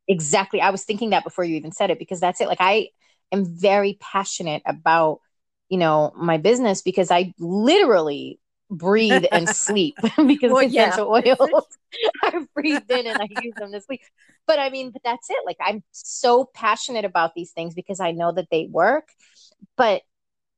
Exactly. 0.07 0.59
I 0.59 0.71
was 0.71 0.83
thinking 0.83 1.11
that 1.11 1.23
before 1.23 1.43
you 1.43 1.55
even 1.55 1.71
said 1.71 1.91
it, 1.91 1.99
because 1.99 2.19
that's 2.19 2.41
it. 2.41 2.47
Like 2.47 2.61
I 2.61 2.89
am 3.31 3.45
very 3.45 3.97
passionate 4.01 4.63
about, 4.65 5.21
you 5.69 5.77
know, 5.77 6.11
my 6.15 6.37
business 6.37 6.81
because 6.81 7.11
I 7.11 7.33
literally 7.39 8.39
breathe 8.69 9.25
and 9.31 9.49
sleep 9.55 9.95
because 10.01 10.51
well, 10.51 10.65
essential 10.65 11.21
yeah. 11.23 11.35
oils 11.39 11.65
I 12.23 12.45
breathe 12.53 12.89
in 12.89 13.07
and 13.07 13.21
I 13.21 13.27
use 13.29 13.55
them 13.55 13.71
to 13.71 13.81
sleep. 13.81 14.01
But 14.47 14.59
I 14.59 14.69
mean, 14.69 14.91
but 14.91 15.03
that's 15.03 15.29
it. 15.29 15.39
Like 15.45 15.57
I'm 15.61 15.83
so 15.91 16.49
passionate 16.53 17.05
about 17.05 17.35
these 17.35 17.51
things 17.51 17.73
because 17.73 17.99
I 17.99 18.11
know 18.11 18.31
that 18.31 18.47
they 18.51 18.67
work. 18.71 19.09
But 19.75 20.03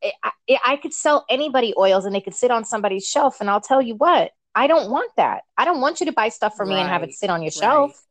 it, 0.02 0.14
I, 0.24 0.32
I 0.66 0.76
could 0.78 0.94
sell 0.94 1.26
anybody 1.30 1.74
oils 1.78 2.06
and 2.06 2.14
they 2.14 2.22
could 2.22 2.36
sit 2.36 2.52
on 2.52 2.66
somebody's 2.66 3.06
shelf, 3.06 3.40
and 3.40 3.50
I'll 3.50 3.62
tell 3.62 3.82
you 3.82 3.96
what, 3.96 4.32
I 4.56 4.68
don't 4.68 4.90
want 4.90 5.12
that. 5.18 5.44
I 5.58 5.66
don't 5.66 5.82
want 5.82 6.00
you 6.00 6.08
to 6.08 6.12
buy 6.12 6.30
stuff 6.30 6.56
for 6.56 6.66
me 6.66 6.76
and 6.76 6.90
have 6.90 7.04
it 7.04 7.14
sit 7.14 7.30
on 7.30 7.42
your 7.42 7.48
right. 7.48 7.54
shelf. 7.54 8.04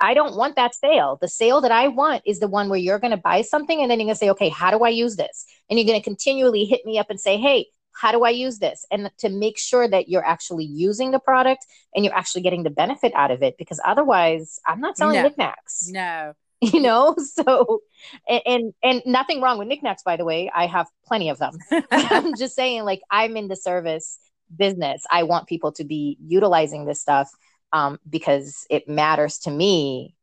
I 0.00 0.14
don't 0.14 0.36
want 0.36 0.56
that 0.56 0.74
sale. 0.74 1.18
The 1.20 1.28
sale 1.28 1.60
that 1.60 1.72
I 1.72 1.88
want 1.88 2.22
is 2.24 2.40
the 2.40 2.48
one 2.48 2.70
where 2.70 2.78
you're 2.78 2.98
going 2.98 3.10
to 3.10 3.18
buy 3.18 3.42
something 3.42 3.82
and 3.82 3.90
then 3.90 4.00
you're 4.00 4.06
going 4.06 4.14
to 4.14 4.18
say, 4.18 4.30
okay, 4.30 4.48
how 4.48 4.70
do 4.70 4.82
I 4.82 4.88
use 4.88 5.16
this? 5.16 5.44
And 5.68 5.78
you're 5.78 5.86
going 5.86 6.00
to 6.00 6.04
continually 6.04 6.64
hit 6.64 6.86
me 6.86 6.98
up 6.98 7.10
and 7.10 7.20
say, 7.20 7.36
hey, 7.36 7.66
how 7.92 8.12
do 8.12 8.24
I 8.24 8.30
use 8.30 8.58
this? 8.58 8.84
And 8.90 9.10
to 9.18 9.28
make 9.28 9.58
sure 9.58 9.86
that 9.88 10.08
you're 10.08 10.24
actually 10.24 10.64
using 10.64 11.10
the 11.10 11.18
product 11.18 11.66
and 11.94 12.04
you're 12.04 12.14
actually 12.14 12.42
getting 12.42 12.62
the 12.62 12.70
benefit 12.70 13.12
out 13.14 13.30
of 13.30 13.42
it. 13.42 13.56
Because 13.58 13.80
otherwise, 13.84 14.58
I'm 14.66 14.80
not 14.80 14.96
selling 14.96 15.16
No. 15.16 15.22
knickknacks. 15.24 15.88
No. 15.90 16.34
You 16.62 16.80
know, 16.82 17.16
so 17.16 17.80
and, 18.28 18.42
and 18.44 18.74
and 18.82 19.02
nothing 19.06 19.40
wrong 19.40 19.56
with 19.56 19.66
knickknacks, 19.66 20.02
by 20.02 20.18
the 20.18 20.26
way. 20.26 20.50
I 20.54 20.66
have 20.66 20.88
plenty 21.06 21.30
of 21.30 21.38
them. 21.38 21.52
I'm 21.90 22.36
just 22.36 22.54
saying, 22.54 22.84
like, 22.84 23.00
I'm 23.10 23.34
in 23.38 23.48
the 23.48 23.56
service 23.56 24.18
business. 24.54 25.02
I 25.10 25.22
want 25.22 25.46
people 25.48 25.72
to 25.72 25.84
be 25.84 26.18
utilizing 26.20 26.84
this 26.84 27.00
stuff 27.00 27.30
um, 27.72 27.98
because 28.08 28.66
it 28.68 28.86
matters 28.90 29.38
to 29.38 29.50
me 29.50 30.14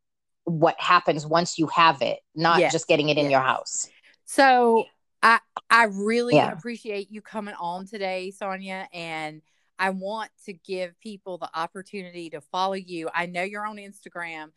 what 0.43 0.79
happens 0.79 1.25
once 1.25 1.57
you 1.57 1.65
have 1.67 2.03
it, 2.03 2.19
not 2.35 2.59
Yes, 2.59 2.71
just 2.71 2.87
getting 2.87 3.09
it 3.09 3.17
in 3.17 3.25
yes. 3.25 3.31
your 3.31 3.41
house. 3.41 3.89
So 4.25 4.85
I 5.21 5.39
I 5.69 5.85
really 5.85 6.35
Yeah. 6.35 6.51
appreciate 6.51 7.11
you 7.11 7.21
coming 7.21 7.55
on 7.55 7.87
today, 7.87 8.31
Sonia, 8.31 8.87
and 8.93 9.41
I 9.79 9.89
want 9.91 10.31
to 10.45 10.53
give 10.53 10.99
people 10.99 11.37
the 11.37 11.49
opportunity 11.53 12.29
to 12.31 12.41
follow 12.41 12.73
you. 12.73 13.09
I 13.13 13.25
know 13.25 13.43
you're 13.43 13.65
on 13.65 13.77
Instagram, 13.77 14.51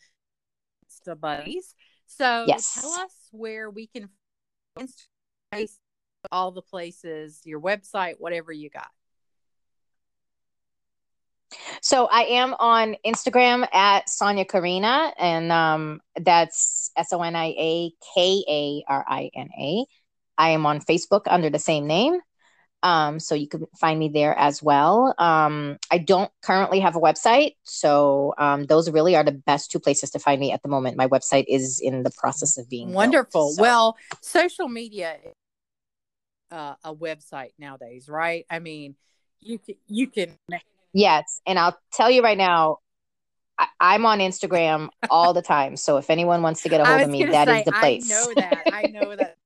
Insta 0.86 1.18
Buddies. 1.18 1.74
So 2.06 2.44
Yes. 2.46 2.74
tell 2.80 2.92
us 2.92 3.28
where 3.32 3.70
we 3.70 3.86
can 3.86 4.08
Insta- 4.78 5.06
Facebook, 5.52 5.78
all 6.30 6.52
the 6.52 6.62
places, 6.62 7.40
your 7.44 7.60
website, 7.60 8.14
whatever 8.18 8.52
you 8.52 8.70
got. 8.70 8.90
So 11.82 12.06
I 12.06 12.22
am 12.24 12.54
on 12.58 12.96
Instagram 13.04 13.66
at 13.74 14.08
Sonia 14.08 14.44
Karina, 14.44 15.12
and 15.18 15.50
um, 15.50 16.00
that's 16.16 16.90
S 16.96 17.12
O 17.12 17.22
N 17.22 17.34
I 17.34 17.54
A 17.58 17.92
K 18.14 18.44
A 18.48 18.84
R 18.86 19.04
I 19.08 19.30
N 19.34 19.48
A. 19.58 19.86
I 20.40 20.50
am 20.50 20.64
on 20.64 20.80
Facebook 20.80 21.22
under 21.26 21.50
the 21.50 21.58
same 21.58 21.86
name. 21.86 22.18
Um, 22.82 23.20
so 23.20 23.34
you 23.34 23.46
can 23.46 23.66
find 23.78 24.00
me 24.00 24.08
there 24.08 24.34
as 24.38 24.62
well. 24.62 25.14
Um, 25.18 25.76
I 25.90 25.98
don't 25.98 26.30
currently 26.40 26.80
have 26.80 26.96
a 26.96 26.98
website, 26.98 27.56
so 27.62 28.32
um, 28.38 28.64
those 28.64 28.88
really 28.90 29.14
are 29.16 29.22
the 29.22 29.32
best 29.32 29.70
two 29.70 29.78
places 29.78 30.08
to 30.12 30.18
find 30.18 30.40
me 30.40 30.50
at 30.50 30.62
the 30.62 30.70
moment. 30.70 30.96
My 30.96 31.06
website 31.06 31.44
is 31.46 31.78
in 31.78 32.04
the 32.04 32.10
process 32.10 32.56
of 32.56 32.70
being 32.70 32.86
built, 32.86 32.96
Wonderful. 32.96 33.50
so- 33.52 33.60
Well, 33.60 33.96
social 34.22 34.66
media 34.68 35.18
uh, 36.50 36.74
a 36.82 36.94
website 36.94 37.50
nowadays, 37.58 38.08
right? 38.08 38.46
I 38.50 38.58
mean, 38.60 38.96
you 39.40 39.58
can 39.58 39.74
you 39.86 40.06
can 40.06 40.36
Yes, 40.94 41.40
and 41.46 41.58
I'll 41.58 41.78
tell 41.92 42.10
you 42.10 42.22
right 42.22 42.38
now, 42.38 42.78
I, 43.58 43.66
I'm 43.78 44.06
on 44.06 44.20
Instagram 44.20 44.88
all 45.10 45.34
the 45.34 45.42
time. 45.42 45.76
So 45.76 45.98
if 45.98 46.08
anyone 46.08 46.40
wants 46.42 46.62
to 46.62 46.70
get 46.70 46.80
a 46.80 46.86
hold 46.86 47.02
of 47.02 47.10
me, 47.10 47.24
that 47.24 47.46
is 47.48 47.64
the 47.66 47.72
place. 47.72 48.10
I 48.10 48.14
know 48.14 48.34
that. 48.34 48.64
I 48.72 48.82
know 48.86 49.14
that 49.14 49.36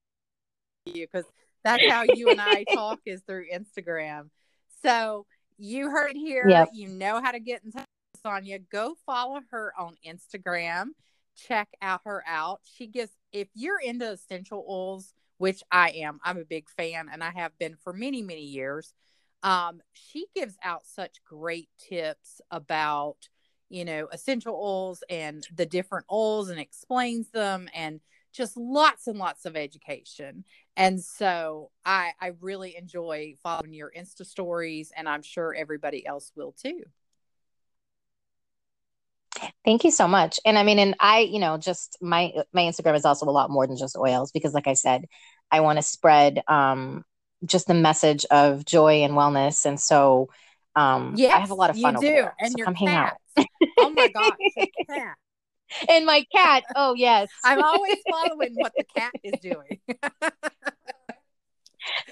you 0.87 1.07
because 1.07 1.25
that's 1.63 1.87
how 1.89 2.03
you 2.03 2.29
and 2.29 2.41
I 2.41 2.65
talk 2.75 3.01
is 3.07 3.23
through 3.27 3.47
Instagram. 3.53 4.31
So 4.83 5.27
you 5.57 5.91
heard 5.91 6.15
here. 6.15 6.45
Yep. 6.49 6.71
You 6.75 6.89
know 6.89 7.21
how 7.23 7.31
to 7.33 7.41
get 7.41 7.63
in 7.65 7.73
touch 7.73 7.87
with 8.13 8.23
Sonia. 8.23 8.59
Go 8.59 8.95
follow 9.07 9.41
her 9.51 9.73
on 9.79 9.97
Instagram. 10.07 10.89
Check 11.37 11.69
out 11.81 12.03
her 12.05 12.23
out. 12.27 12.61
She 12.65 12.87
gives 12.87 13.13
if 13.33 13.49
you're 13.55 13.81
into 13.81 14.11
essential 14.11 14.65
oils, 14.69 15.15
which 15.39 15.63
I 15.73 15.91
am. 15.91 16.21
I'm 16.23 16.39
a 16.39 16.45
big 16.45 16.69
fan 16.69 17.09
and 17.11 17.25
I 17.25 17.31
have 17.31 17.59
been 17.59 17.77
for 17.83 17.93
many, 17.93 18.23
many 18.23 18.45
years. 18.45 18.93
Um, 19.43 19.81
she 19.93 20.27
gives 20.35 20.57
out 20.63 20.87
such 20.87 21.23
great 21.25 21.69
tips 21.79 22.41
about 22.51 23.17
you 23.71 23.85
know 23.85 24.09
essential 24.13 24.55
oils 24.55 25.03
and 25.09 25.47
the 25.55 25.67
different 25.67 26.07
oils 26.13 26.51
and 26.51 26.61
explains 26.61 27.31
them 27.31 27.69
and 27.75 28.01
just 28.35 28.57
lots 28.57 29.07
and 29.07 29.19
lots 29.19 29.47
of 29.47 29.57
education 29.57 30.45
and 30.77 31.03
so 31.03 31.71
i 31.85 32.11
i 32.21 32.33
really 32.41 32.77
enjoy 32.77 33.35
following 33.43 33.73
your 33.73 33.91
insta 33.97 34.27
stories 34.27 34.93
and 34.97 35.09
i'm 35.09 35.23
sure 35.23 35.55
everybody 35.55 36.07
else 36.07 36.33
will 36.37 36.53
too 36.53 36.83
Thank 39.65 39.85
you 39.85 39.91
so 39.91 40.07
much. 40.07 40.39
And 40.45 40.59
I 40.59 40.63
mean, 40.63 40.79
and 40.79 40.95
I, 41.01 41.21
you 41.21 41.39
know, 41.39 41.59
just 41.59 41.99
my 42.01 42.33
my 42.53 42.63
Instagram 42.63 42.95
is 42.95 43.05
also 43.05 43.27
a 43.27 43.31
lot 43.33 43.51
more 43.51 43.67
than 43.67 43.77
just 43.77 43.97
oils 43.97 44.31
because, 44.31 44.55
like 44.55 44.67
I 44.67 44.75
said, 44.75 45.07
I 45.51 45.61
want 45.61 45.79
to 45.79 45.83
spread 45.83 46.43
um 46.49 47.05
just 47.45 47.67
the 47.67 47.75
message 47.75 48.25
of 48.31 48.65
joy 48.65 49.03
and 49.03 49.15
wellness. 49.15 49.67
And 49.67 49.79
so, 49.79 50.29
um, 50.77 51.15
yeah, 51.17 51.35
I 51.35 51.41
have 51.41 51.51
a 51.51 51.55
lot 51.55 51.71
of 51.71 51.77
you 51.77 51.83
fun 51.83 51.97
over 51.97 52.07
do. 52.07 52.13
there. 52.13 52.35
and 52.39 52.53
so 52.53 52.59
your 52.59 52.67
come 52.67 52.75
hang 52.75 52.89
out. 52.89 53.13
oh 53.79 53.91
my 53.91 54.09
gosh 54.09 54.37
your 54.57 54.67
cat. 54.91 55.17
And 55.89 56.07
my 56.07 56.25
cat. 56.35 56.65
Oh 56.77 56.95
yes. 56.95 57.29
i'm 57.45 57.63
always 57.63 57.97
following 58.11 58.55
what 58.55 58.73
the 58.77 58.85
cat 58.85 59.13
is 59.23 59.35
doing 59.41 59.81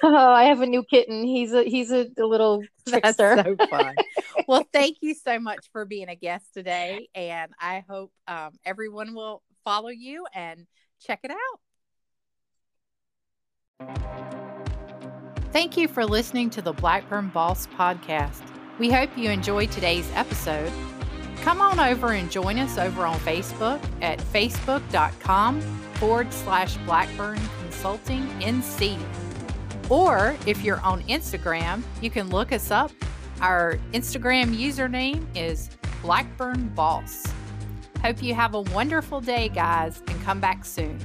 Oh, 0.03 0.33
I 0.33 0.45
have 0.45 0.61
a 0.61 0.67
new 0.67 0.83
kitten. 0.83 1.25
He's 1.25 1.53
a 1.53 1.63
he's 1.63 1.91
a, 1.91 2.07
a 2.19 2.27
little 2.27 2.63
That's 2.87 3.17
so 3.17 3.57
fun. 3.71 3.95
well, 4.49 4.67
thank 4.73 4.99
you 5.01 5.15
so 5.15 5.39
much 5.39 5.67
for 5.73 5.85
being 5.85 6.09
a 6.09 6.17
guest 6.17 6.47
today. 6.53 7.09
And 7.15 7.53
I 7.61 7.85
hope 7.89 8.13
um, 8.27 8.51
everyone 8.65 9.15
will 9.15 9.43
follow 9.65 9.89
you 9.89 10.27
and 10.35 10.67
check 11.01 11.21
it 11.23 11.31
out. 11.31 11.61
Thank 15.53 15.77
you 15.77 15.89
for 15.89 16.05
listening 16.05 16.51
to 16.51 16.63
the 16.63 16.73
Blackburn 16.73 17.29
Boss 17.29 17.67
podcast. 17.67 18.43
We 18.79 18.91
hope 18.91 19.11
you 19.17 19.31
enjoyed 19.31 19.71
today's 19.71 20.11
episode. 20.15 20.73
Come 21.43 21.61
on 21.61 21.81
over 21.81 22.13
and 22.13 22.31
join 22.31 22.57
us 22.61 22.79
over 22.79 23.05
on 23.05 23.19
Facebook 23.21 23.83
at 24.01 24.21
facebook.com 24.21 25.61
forward 25.95 26.33
slash 26.33 26.77
Blackburn 26.87 27.41
Consulting 27.61 28.29
NC. 28.39 28.97
Or 29.91 30.37
if 30.47 30.63
you're 30.63 30.81
on 30.83 31.03
Instagram, 31.03 31.83
you 32.01 32.11
can 32.11 32.31
look 32.31 32.53
us 32.53 32.71
up. 32.71 32.93
Our 33.41 33.79
Instagram 33.93 34.57
username 34.57 35.27
is 35.35 35.69
Blackburn 36.01 36.69
Boss. 36.77 37.27
Hope 38.03 38.23
you 38.23 38.35
have 38.35 38.55
a 38.55 38.61
wonderful 38.61 39.21
day, 39.21 39.49
guys, 39.49 40.01
and 40.07 40.23
come 40.23 40.39
back 40.39 40.65
soon. 40.65 40.97